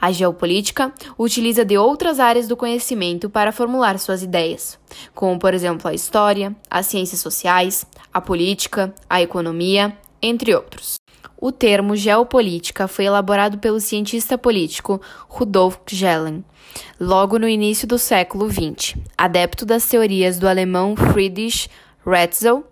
A 0.00 0.12
geopolítica 0.12 0.92
utiliza 1.18 1.64
de 1.64 1.76
outras 1.76 2.20
áreas 2.20 2.48
do 2.48 2.56
conhecimento 2.56 3.28
para 3.30 3.52
formular 3.52 3.98
suas 3.98 4.22
ideias, 4.22 4.78
como, 5.14 5.38
por 5.38 5.54
exemplo, 5.54 5.88
a 5.88 5.94
história, 5.94 6.54
as 6.70 6.86
ciências 6.86 7.20
sociais, 7.20 7.86
a 8.12 8.20
política, 8.20 8.94
a 9.08 9.20
economia, 9.20 9.96
entre 10.20 10.54
outros. 10.54 10.96
O 11.38 11.52
termo 11.52 11.94
geopolítica 11.94 12.88
foi 12.88 13.04
elaborado 13.04 13.58
pelo 13.58 13.78
cientista 13.78 14.38
político 14.38 15.00
Rudolf 15.28 15.76
Gehlen, 15.86 16.44
logo 16.98 17.38
no 17.38 17.48
início 17.48 17.86
do 17.86 17.98
século 17.98 18.50
XX, 18.50 18.96
adepto 19.16 19.66
das 19.66 19.86
teorias 19.86 20.38
do 20.38 20.48
alemão 20.48 20.96
Friedrich 20.96 21.68
Ratzel 22.04 22.64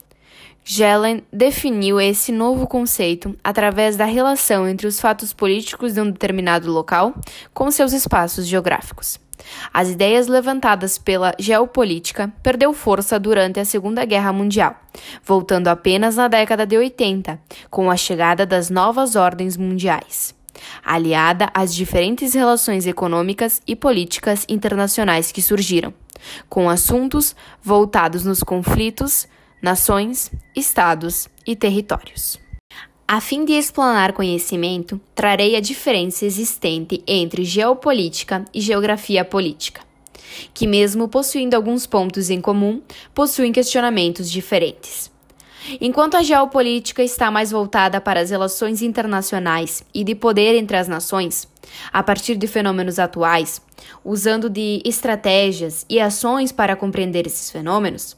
Gehlen 0.65 1.23
definiu 1.31 2.01
esse 2.01 2.33
novo 2.33 2.67
conceito 2.67 3.37
através 3.45 3.97
da 3.97 4.07
relação 4.07 4.67
entre 4.67 4.87
os 4.87 4.99
fatos 4.99 5.35
políticos 5.35 5.93
de 5.93 6.01
um 6.01 6.11
determinado 6.11 6.73
local 6.73 7.15
com 7.53 7.71
seus 7.71 7.93
espaços 7.93 8.47
geográficos. 8.47 9.21
As 9.75 9.91
ideias 9.91 10.27
levantadas 10.27 10.97
pela 10.97 11.35
geopolítica 11.39 12.33
perdeu 12.43 12.73
força 12.73 13.21
durante 13.21 13.61
a 13.61 13.65
Segunda 13.65 14.07
Guerra 14.07 14.33
Mundial, 14.33 14.75
voltando 15.23 15.69
apenas 15.69 16.17
na 16.17 16.29
década 16.29 16.65
de 16.65 16.79
80, 16.79 17.39
com 17.69 17.91
a 17.91 17.97
chegada 17.97 18.47
das 18.47 18.71
novas 18.71 19.17
ordens 19.17 19.59
mundiais, 19.59 20.35
aliada 20.83 21.51
às 21.53 21.75
diferentes 21.75 22.33
relações 22.33 22.87
econômicas 22.87 23.61
e 23.67 23.77
políticas 23.77 24.47
internacionais 24.49 25.31
que 25.31 25.43
surgiram, 25.43 25.93
com 26.49 26.71
assuntos 26.71 27.37
voltados 27.63 28.25
nos 28.25 28.43
conflitos, 28.43 29.29
nações, 29.65 30.31
estados 30.55 31.27
e 31.47 31.57
territórios. 31.57 32.39
A 33.09 33.19
fim 33.19 33.47
de 33.47 33.55
explanar 33.55 34.13
conhecimento, 34.13 35.01
trarei 35.15 35.57
a 35.57 35.61
diferença 35.61 36.27
existente 36.27 37.03
entre 37.07 37.45
geopolítica 37.45 38.45
e 38.53 38.61
geografia 38.61 39.25
política, 39.25 39.81
que, 40.53 40.67
mesmo 40.67 41.09
possuindo 41.09 41.57
alguns 41.57 41.87
pontos 41.87 42.29
em 42.29 42.43
comum, 42.43 42.83
possuem 43.15 43.53
questionamentos 43.53 44.31
diferentes. 44.31 45.11
Enquanto 45.81 46.19
a 46.19 46.23
geopolítica 46.23 47.03
está 47.03 47.31
mais 47.31 47.51
voltada 47.51 48.03
para 48.03 48.21
as 48.21 48.29
relações 48.29 48.83
internacionais 48.83 49.83
e 49.95 50.05
de 50.05 50.15
poder 50.15 50.57
entre 50.57 50.77
as 50.77 50.89
nações, 50.89 51.49
a 51.91 52.03
partir 52.03 52.37
de 52.37 52.47
fenômenos 52.47 52.99
atuais, 52.99 53.63
usando 54.05 54.51
de 54.51 54.83
estratégias 54.85 55.87
e 55.89 55.99
ações 55.99 56.53
para 56.53 56.77
compreender 56.77 57.27
esses 57.27 57.51
fenômenos, 57.51 58.15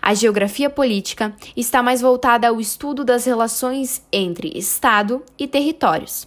a 0.00 0.14
geografia 0.14 0.70
política 0.70 1.34
está 1.56 1.82
mais 1.82 2.00
voltada 2.00 2.48
ao 2.48 2.60
estudo 2.60 3.04
das 3.04 3.24
relações 3.24 4.02
entre 4.12 4.56
Estado 4.56 5.22
e 5.38 5.46
territórios, 5.46 6.26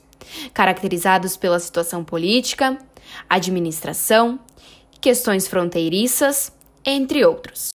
caracterizados 0.54 1.36
pela 1.38 1.60
situação 1.60 2.04
política, 2.04 2.78
administração, 3.30 4.39
questões 5.00 5.47
fronteiriças, 5.47 6.52
entre 6.86 7.26
outros. 7.26 7.69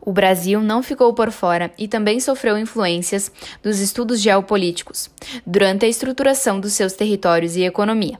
O 0.00 0.12
Brasil 0.12 0.60
não 0.60 0.82
ficou 0.82 1.12
por 1.12 1.30
fora 1.30 1.70
e 1.76 1.86
também 1.86 2.18
sofreu 2.20 2.56
influências 2.56 3.30
dos 3.62 3.78
estudos 3.78 4.20
geopolíticos 4.20 5.10
durante 5.46 5.84
a 5.84 5.88
estruturação 5.88 6.58
dos 6.58 6.72
seus 6.72 6.94
territórios 6.94 7.56
e 7.56 7.64
economia. 7.64 8.18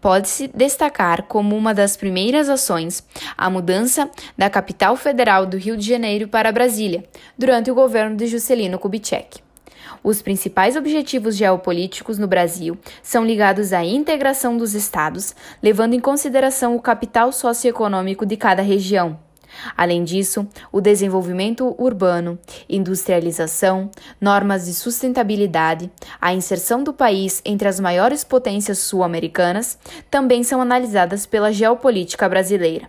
Pode-se 0.00 0.48
destacar 0.48 1.24
como 1.24 1.56
uma 1.56 1.74
das 1.74 1.96
primeiras 1.96 2.48
ações 2.48 3.04
a 3.36 3.48
mudança 3.48 4.10
da 4.36 4.50
capital 4.50 4.96
federal 4.96 5.46
do 5.46 5.56
Rio 5.56 5.76
de 5.76 5.88
Janeiro 5.88 6.28
para 6.28 6.52
Brasília, 6.52 7.04
durante 7.36 7.70
o 7.70 7.74
governo 7.74 8.16
de 8.16 8.26
Juscelino 8.26 8.78
Kubitschek. 8.78 9.40
Os 10.04 10.20
principais 10.20 10.74
objetivos 10.74 11.36
geopolíticos 11.36 12.18
no 12.18 12.26
Brasil 12.26 12.76
são 13.02 13.24
ligados 13.24 13.72
à 13.72 13.84
integração 13.84 14.56
dos 14.56 14.74
estados, 14.74 15.34
levando 15.62 15.94
em 15.94 16.00
consideração 16.00 16.74
o 16.74 16.82
capital 16.82 17.30
socioeconômico 17.30 18.26
de 18.26 18.36
cada 18.36 18.62
região, 18.62 19.18
Além 19.76 20.04
disso, 20.04 20.46
o 20.70 20.80
desenvolvimento 20.80 21.74
urbano, 21.78 22.38
industrialização, 22.68 23.90
normas 24.20 24.66
de 24.66 24.74
sustentabilidade, 24.74 25.90
a 26.20 26.32
inserção 26.32 26.82
do 26.82 26.92
país 26.92 27.40
entre 27.44 27.68
as 27.68 27.80
maiores 27.80 28.24
potências 28.24 28.78
sul-americanas 28.78 29.78
também 30.10 30.42
são 30.42 30.60
analisadas 30.60 31.26
pela 31.26 31.52
geopolítica 31.52 32.28
brasileira. 32.28 32.88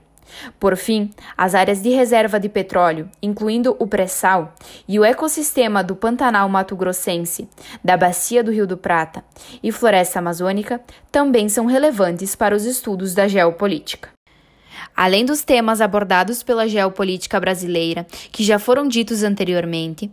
Por 0.59 0.75
fim, 0.75 1.11
as 1.37 1.55
áreas 1.55 1.81
de 1.81 1.89
reserva 1.89 2.39
de 2.39 2.49
petróleo, 2.49 3.09
incluindo 3.21 3.75
o 3.79 3.87
pré-sal, 3.87 4.53
e 4.87 4.99
o 4.99 5.03
ecossistema 5.03 5.83
do 5.83 5.95
Pantanal 5.95 6.47
Mato-Grossense, 6.49 7.47
da 7.83 7.95
Bacia 7.95 8.43
do 8.43 8.51
Rio 8.51 8.67
do 8.67 8.77
Prata 8.77 9.23
e 9.61 9.71
floresta 9.71 10.19
amazônica 10.19 10.81
também 11.11 11.49
são 11.49 11.65
relevantes 11.65 12.35
para 12.35 12.55
os 12.55 12.65
estudos 12.65 13.13
da 13.13 13.27
geopolítica. 13.27 14.12
Além 14.95 15.25
dos 15.25 15.43
temas 15.43 15.81
abordados 15.81 16.43
pela 16.43 16.67
geopolítica 16.67 17.39
brasileira, 17.39 18.05
que 18.31 18.43
já 18.43 18.59
foram 18.59 18.87
ditos 18.87 19.23
anteriormente, 19.23 20.11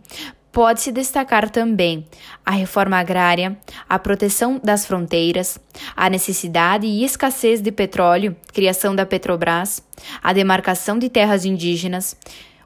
pode-se 0.51 0.91
destacar 0.91 1.49
também 1.49 2.05
a 2.45 2.51
reforma 2.51 2.97
agrária, 2.97 3.57
a 3.87 3.97
proteção 3.97 4.59
das 4.61 4.85
fronteiras, 4.85 5.57
a 5.95 6.09
necessidade 6.09 6.85
e 6.85 7.03
escassez 7.03 7.61
de 7.61 7.71
petróleo, 7.71 8.35
criação 8.53 8.95
da 8.95 9.05
Petrobras, 9.05 9.81
a 10.21 10.33
demarcação 10.33 10.99
de 10.99 11.09
terras 11.09 11.45
indígenas, 11.45 12.15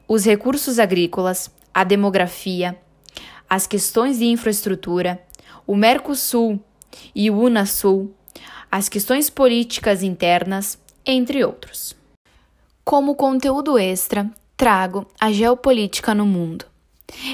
os 0.08 0.26
recursos 0.26 0.80
agrícolas, 0.80 1.52
a 1.74 1.84
demografia, 1.84 2.78
as 3.50 3.68
questões 3.68 4.20
de 4.20 4.26
infraestrutura, 4.26 5.22
o 5.68 5.76
Mercosul 5.76 6.60
e 7.14 7.30
o 7.30 7.40
Unasul, 7.40 8.14
as 8.72 8.90
questões 8.90 9.30
políticas 9.30 10.02
internas, 10.04 10.78
entre 11.06 11.44
outros. 11.44 11.96
Como 12.84 13.16
conteúdo 13.16 13.78
extra, 13.78 14.30
trago 14.56 15.06
a 15.20 15.32
geopolítica 15.32 16.14
no 16.14 16.26
mundo. 16.26 16.66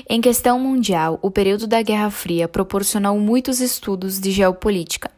Em 0.09 0.19
questão 0.21 0.59
mundial, 0.59 1.19
o 1.21 1.31
período 1.31 1.67
da 1.67 1.81
Guerra 1.81 2.09
Fria 2.09 2.47
proporcionou 2.47 3.17
muitos 3.19 3.59
estudos 3.59 4.19
de 4.19 4.31
geopolítica. 4.31 5.09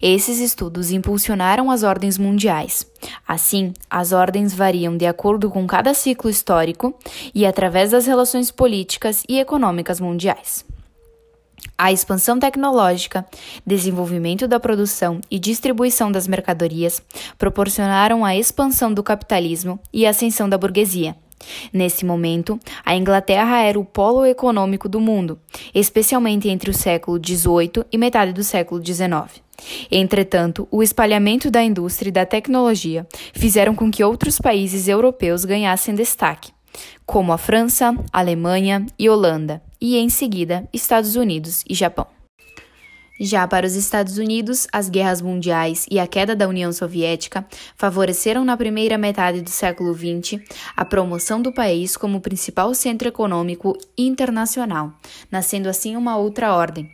Esses 0.00 0.38
estudos 0.38 0.90
impulsionaram 0.90 1.70
as 1.70 1.82
ordens 1.82 2.16
mundiais. 2.16 2.86
Assim, 3.26 3.72
as 3.88 4.12
ordens 4.12 4.54
variam 4.54 4.96
de 4.96 5.06
acordo 5.06 5.50
com 5.50 5.66
cada 5.66 5.92
ciclo 5.92 6.30
histórico 6.30 6.94
e 7.34 7.44
através 7.44 7.90
das 7.90 8.06
relações 8.06 8.50
políticas 8.50 9.22
e 9.28 9.38
econômicas 9.38 10.00
mundiais. 10.00 10.64
A 11.80 11.92
expansão 11.92 12.40
tecnológica, 12.40 13.24
desenvolvimento 13.64 14.48
da 14.48 14.58
produção 14.58 15.20
e 15.30 15.38
distribuição 15.38 16.10
das 16.10 16.26
mercadorias 16.26 17.00
proporcionaram 17.38 18.24
a 18.24 18.36
expansão 18.36 18.92
do 18.92 19.00
capitalismo 19.00 19.78
e 19.92 20.04
a 20.04 20.10
ascensão 20.10 20.48
da 20.48 20.58
burguesia. 20.58 21.14
Nesse 21.72 22.04
momento, 22.04 22.58
a 22.84 22.96
Inglaterra 22.96 23.62
era 23.62 23.78
o 23.78 23.84
polo 23.84 24.26
econômico 24.26 24.88
do 24.88 25.00
mundo, 25.00 25.38
especialmente 25.72 26.48
entre 26.48 26.68
o 26.68 26.74
século 26.74 27.16
XVIII 27.24 27.84
e 27.92 27.96
metade 27.96 28.32
do 28.32 28.42
século 28.42 28.84
XIX. 28.84 29.40
Entretanto, 29.88 30.66
o 30.72 30.82
espalhamento 30.82 31.48
da 31.48 31.62
indústria 31.62 32.08
e 32.08 32.12
da 32.12 32.26
tecnologia 32.26 33.06
fizeram 33.32 33.76
com 33.76 33.88
que 33.88 34.02
outros 34.02 34.40
países 34.40 34.88
europeus 34.88 35.44
ganhassem 35.44 35.94
destaque, 35.94 36.50
como 37.06 37.32
a 37.32 37.38
França, 37.38 37.94
Alemanha 38.12 38.84
e 38.98 39.08
Holanda, 39.08 39.62
e 39.80 39.96
em 39.96 40.08
seguida 40.08 40.68
Estados 40.72 41.16
Unidos 41.16 41.64
e 41.68 41.74
Japão. 41.74 42.06
Já 43.20 43.48
para 43.48 43.66
os 43.66 43.74
Estados 43.74 44.16
Unidos, 44.16 44.68
as 44.72 44.88
guerras 44.88 45.20
mundiais 45.20 45.86
e 45.90 45.98
a 45.98 46.06
queda 46.06 46.36
da 46.36 46.46
União 46.46 46.72
Soviética 46.72 47.44
favoreceram 47.76 48.44
na 48.44 48.56
primeira 48.56 48.96
metade 48.96 49.42
do 49.42 49.50
século 49.50 49.92
XX 49.92 50.40
a 50.76 50.84
promoção 50.84 51.42
do 51.42 51.52
país 51.52 51.96
como 51.96 52.20
principal 52.20 52.72
centro 52.74 53.08
econômico 53.08 53.76
internacional, 53.96 54.92
nascendo 55.32 55.68
assim 55.68 55.96
uma 55.96 56.16
outra 56.16 56.54
ordem. 56.54 56.88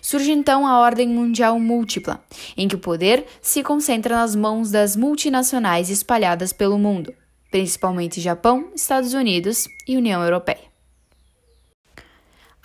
Surge 0.00 0.32
então 0.32 0.66
a 0.66 0.80
ordem 0.80 1.06
mundial 1.06 1.60
múltipla, 1.60 2.24
em 2.56 2.66
que 2.66 2.74
o 2.74 2.80
poder 2.80 3.26
se 3.42 3.62
concentra 3.62 4.16
nas 4.16 4.34
mãos 4.34 4.70
das 4.70 4.96
multinacionais 4.96 5.90
espalhadas 5.90 6.52
pelo 6.52 6.78
mundo, 6.78 7.12
principalmente 7.50 8.22
Japão, 8.22 8.70
Estados 8.74 9.12
Unidos 9.12 9.68
e 9.86 9.96
União 9.96 10.22
Europeia. 10.22 10.67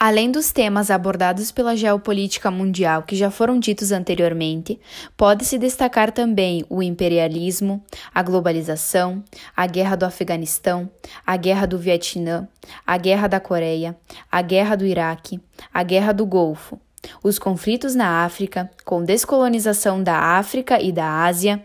Além 0.05 0.29
dos 0.29 0.51
temas 0.51 0.91
abordados 0.91 1.49
pela 1.49 1.77
geopolítica 1.77 2.51
mundial 2.51 3.03
que 3.03 3.15
já 3.15 3.31
foram 3.31 3.57
ditos 3.57 3.89
anteriormente, 3.89 4.77
pode-se 5.15 5.57
destacar 5.57 6.11
também 6.11 6.65
o 6.69 6.83
imperialismo, 6.83 7.81
a 8.13 8.21
globalização, 8.21 9.23
a 9.55 9.65
guerra 9.65 9.95
do 9.95 10.03
Afeganistão, 10.03 10.91
a 11.25 11.37
guerra 11.37 11.65
do 11.65 11.77
Vietnã, 11.77 12.49
a 12.85 12.97
guerra 12.97 13.29
da 13.29 13.39
Coreia, 13.39 13.95
a 14.29 14.41
guerra 14.41 14.75
do 14.75 14.85
Iraque, 14.85 15.39
a 15.73 15.83
guerra 15.83 16.11
do 16.11 16.25
Golfo, 16.25 16.77
os 17.23 17.39
conflitos 17.39 17.95
na 17.95 18.25
África, 18.25 18.69
com 18.83 19.05
descolonização 19.05 20.03
da 20.03 20.17
África 20.17 20.81
e 20.81 20.91
da 20.91 21.23
Ásia, 21.23 21.63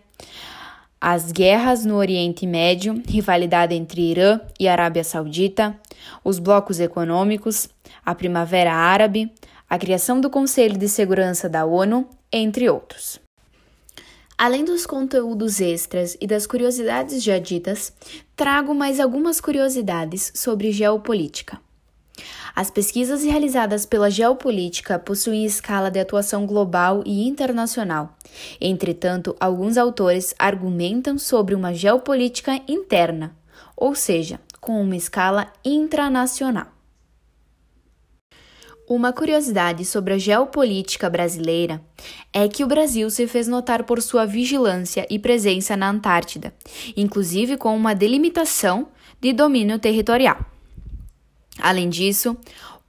as 1.00 1.30
guerras 1.30 1.84
no 1.84 1.96
Oriente 1.96 2.46
Médio, 2.46 3.02
rivalidade 3.06 3.74
entre 3.74 4.00
Irã 4.00 4.40
e 4.58 4.66
Arábia 4.66 5.04
Saudita, 5.04 5.78
os 6.24 6.38
blocos 6.38 6.80
econômicos, 6.80 7.68
a 8.04 8.14
Primavera 8.14 8.72
Árabe, 8.72 9.32
a 9.68 9.78
criação 9.78 10.20
do 10.20 10.28
Conselho 10.28 10.76
de 10.76 10.88
Segurança 10.88 11.48
da 11.48 11.64
ONU, 11.64 12.08
entre 12.32 12.68
outros. 12.68 13.20
Além 14.36 14.64
dos 14.64 14.86
conteúdos 14.86 15.60
extras 15.60 16.16
e 16.20 16.26
das 16.26 16.46
curiosidades 16.46 17.22
já 17.22 17.38
ditas, 17.38 17.92
trago 18.36 18.74
mais 18.74 19.00
algumas 19.00 19.40
curiosidades 19.40 20.32
sobre 20.34 20.70
geopolítica. 20.70 21.60
As 22.58 22.72
pesquisas 22.72 23.22
realizadas 23.22 23.86
pela 23.86 24.10
geopolítica 24.10 24.98
possuem 24.98 25.44
escala 25.44 25.92
de 25.92 26.00
atuação 26.00 26.44
global 26.44 27.04
e 27.06 27.28
internacional. 27.28 28.18
Entretanto, 28.60 29.36
alguns 29.38 29.76
autores 29.76 30.34
argumentam 30.36 31.16
sobre 31.18 31.54
uma 31.54 31.72
geopolítica 31.72 32.60
interna, 32.66 33.32
ou 33.76 33.94
seja, 33.94 34.40
com 34.60 34.82
uma 34.82 34.96
escala 34.96 35.52
intranacional. 35.64 36.66
Uma 38.88 39.12
curiosidade 39.12 39.84
sobre 39.84 40.14
a 40.14 40.18
geopolítica 40.18 41.08
brasileira 41.08 41.80
é 42.32 42.48
que 42.48 42.64
o 42.64 42.66
Brasil 42.66 43.08
se 43.08 43.28
fez 43.28 43.46
notar 43.46 43.84
por 43.84 44.02
sua 44.02 44.26
vigilância 44.26 45.06
e 45.08 45.16
presença 45.16 45.76
na 45.76 45.88
Antártida, 45.88 46.52
inclusive 46.96 47.56
com 47.56 47.76
uma 47.76 47.94
delimitação 47.94 48.88
de 49.20 49.32
domínio 49.32 49.78
territorial. 49.78 50.57
Além 51.60 51.88
disso, 51.88 52.36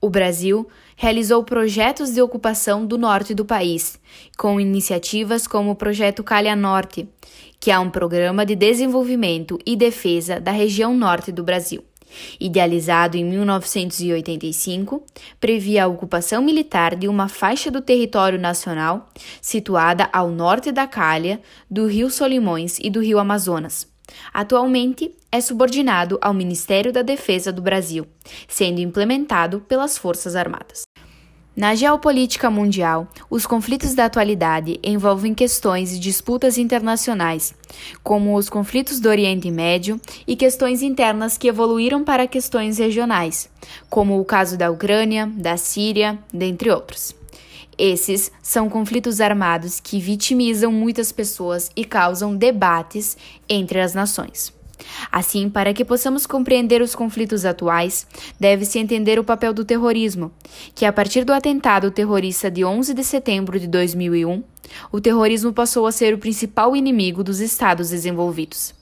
o 0.02 0.10
Brasil 0.10 0.68
realizou 0.96 1.44
projetos 1.44 2.12
de 2.12 2.22
ocupação 2.22 2.86
do 2.86 2.98
norte 2.98 3.34
do 3.34 3.46
país, 3.46 4.00
com 4.38 4.60
iniciativas 4.60 5.48
como 5.48 5.72
o 5.72 5.76
Projeto 5.76 6.24
Calha 6.24 6.56
Norte, 6.56 7.08
que 7.60 7.72
é 7.72 7.80
um 7.80 7.90
programa 7.90 8.46
de 8.46 8.56
desenvolvimento 8.56 9.58
e 9.66 9.76
defesa 9.76 10.40
da 10.40 10.52
região 10.52 10.94
norte 10.94 11.32
do 11.32 11.44
Brasil. 11.44 11.84
Idealizado 12.40 13.18
em 13.18 13.24
1985, 13.24 15.04
previa 15.40 15.84
a 15.84 15.88
ocupação 15.88 16.42
militar 16.42 16.96
de 16.96 17.08
uma 17.08 17.28
faixa 17.28 17.70
do 17.70 17.82
território 17.82 18.40
nacional 18.40 19.10
situada 19.42 20.10
ao 20.12 20.30
norte 20.30 20.72
da 20.72 20.88
Calha, 20.88 21.40
do 21.70 21.86
Rio 21.88 22.10
Solimões 22.10 22.80
e 22.80 22.90
do 22.90 23.00
Rio 23.00 23.20
Amazonas. 23.20 23.88
Atualmente 24.34 25.14
é 25.32 25.40
subordinado 25.42 26.18
ao 26.22 26.34
Ministério 26.34 26.92
da 26.92 27.02
Defesa 27.02 27.52
do 27.52 27.62
Brasil, 27.62 28.06
sendo 28.48 28.82
implementado 28.82 29.62
pelas 29.62 29.98
Forças 29.98 30.36
Armadas. 30.36 30.84
Na 31.56 31.76
geopolítica 31.76 32.50
mundial, 32.50 33.08
os 33.30 33.46
conflitos 33.46 33.94
da 33.94 34.06
atualidade 34.06 34.80
envolvem 34.82 35.34
questões 35.34 35.92
e 35.92 36.00
disputas 36.00 36.58
internacionais, 36.58 37.54
como 38.02 38.38
os 38.38 38.50
conflitos 38.50 39.00
do 39.02 39.10
Oriente 39.10 39.52
Médio 39.52 40.00
e 40.26 40.38
questões 40.38 40.82
internas 40.82 41.38
que 41.38 41.50
evoluíram 41.50 42.04
para 42.04 42.28
questões 42.28 42.78
regionais, 42.78 43.50
como 43.90 44.20
o 44.20 44.24
caso 44.24 44.58
da 44.58 44.72
Ucrânia, 44.72 45.26
da 45.26 45.58
Síria, 45.58 46.18
dentre 46.34 46.72
outros. 46.72 47.14
Esses 47.78 48.32
são 48.42 48.70
conflitos 48.70 49.20
armados 49.20 49.82
que 49.82 50.00
vitimizam 50.00 50.72
muitas 50.72 51.12
pessoas 51.12 51.70
e 51.76 51.84
causam 51.84 52.38
debates 52.38 53.18
entre 53.50 53.82
as 53.82 53.94
nações. 53.94 54.59
Assim, 55.12 55.50
para 55.50 55.74
que 55.74 55.84
possamos 55.84 56.26
compreender 56.26 56.82
os 56.82 56.96
conflitos 56.96 57.46
atuais, 57.46 58.06
deve-se 58.40 58.80
entender 58.80 59.20
o 59.20 59.24
papel 59.24 59.54
do 59.54 59.66
terrorismo, 59.66 60.32
que 60.76 60.86
a 60.86 60.94
partir 60.94 61.24
do 61.24 61.34
atentado 61.34 61.92
terrorista 61.92 62.50
de 62.50 62.64
11 62.64 62.94
de 62.94 63.04
setembro 63.04 63.60
de 63.60 63.68
2001, 63.68 64.44
o 64.92 65.02
terrorismo 65.02 65.52
passou 65.52 65.88
a 65.88 65.92
ser 65.92 66.14
o 66.14 66.20
principal 66.20 66.76
inimigo 66.76 67.24
dos 67.24 67.40
Estados 67.40 67.90
desenvolvidos. 67.90 68.74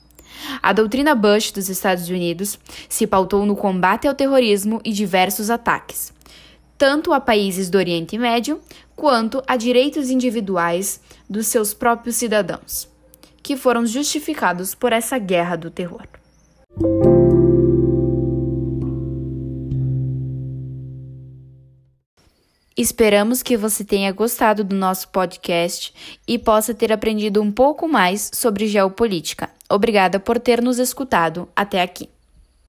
A 0.62 0.72
doutrina 0.72 1.14
Bush 1.14 1.50
dos 1.50 1.68
Estados 1.68 2.08
Unidos 2.08 2.58
se 2.88 3.06
pautou 3.06 3.44
no 3.44 3.56
combate 3.56 4.06
ao 4.06 4.14
terrorismo 4.14 4.80
e 4.84 4.92
diversos 4.92 5.50
ataques, 5.50 6.12
tanto 6.76 7.12
a 7.12 7.20
países 7.20 7.68
do 7.68 7.78
Oriente 7.78 8.16
Médio 8.16 8.60
quanto 8.94 9.42
a 9.46 9.56
direitos 9.56 10.10
individuais 10.10 11.00
dos 11.28 11.46
seus 11.46 11.74
próprios 11.74 12.16
cidadãos 12.16 12.88
que 13.48 13.56
foram 13.56 13.86
justificados 13.86 14.74
por 14.74 14.92
essa 14.92 15.16
guerra 15.16 15.56
do 15.56 15.70
terror. 15.70 16.06
Esperamos 22.76 23.42
que 23.42 23.56
você 23.56 23.86
tenha 23.86 24.12
gostado 24.12 24.62
do 24.62 24.76
nosso 24.76 25.08
podcast 25.08 25.94
e 26.28 26.38
possa 26.38 26.74
ter 26.74 26.92
aprendido 26.92 27.40
um 27.40 27.50
pouco 27.50 27.88
mais 27.88 28.30
sobre 28.34 28.66
geopolítica. 28.66 29.48
Obrigada 29.70 30.20
por 30.20 30.38
ter 30.38 30.60
nos 30.60 30.78
escutado 30.78 31.48
até 31.56 31.80
aqui. 31.80 32.10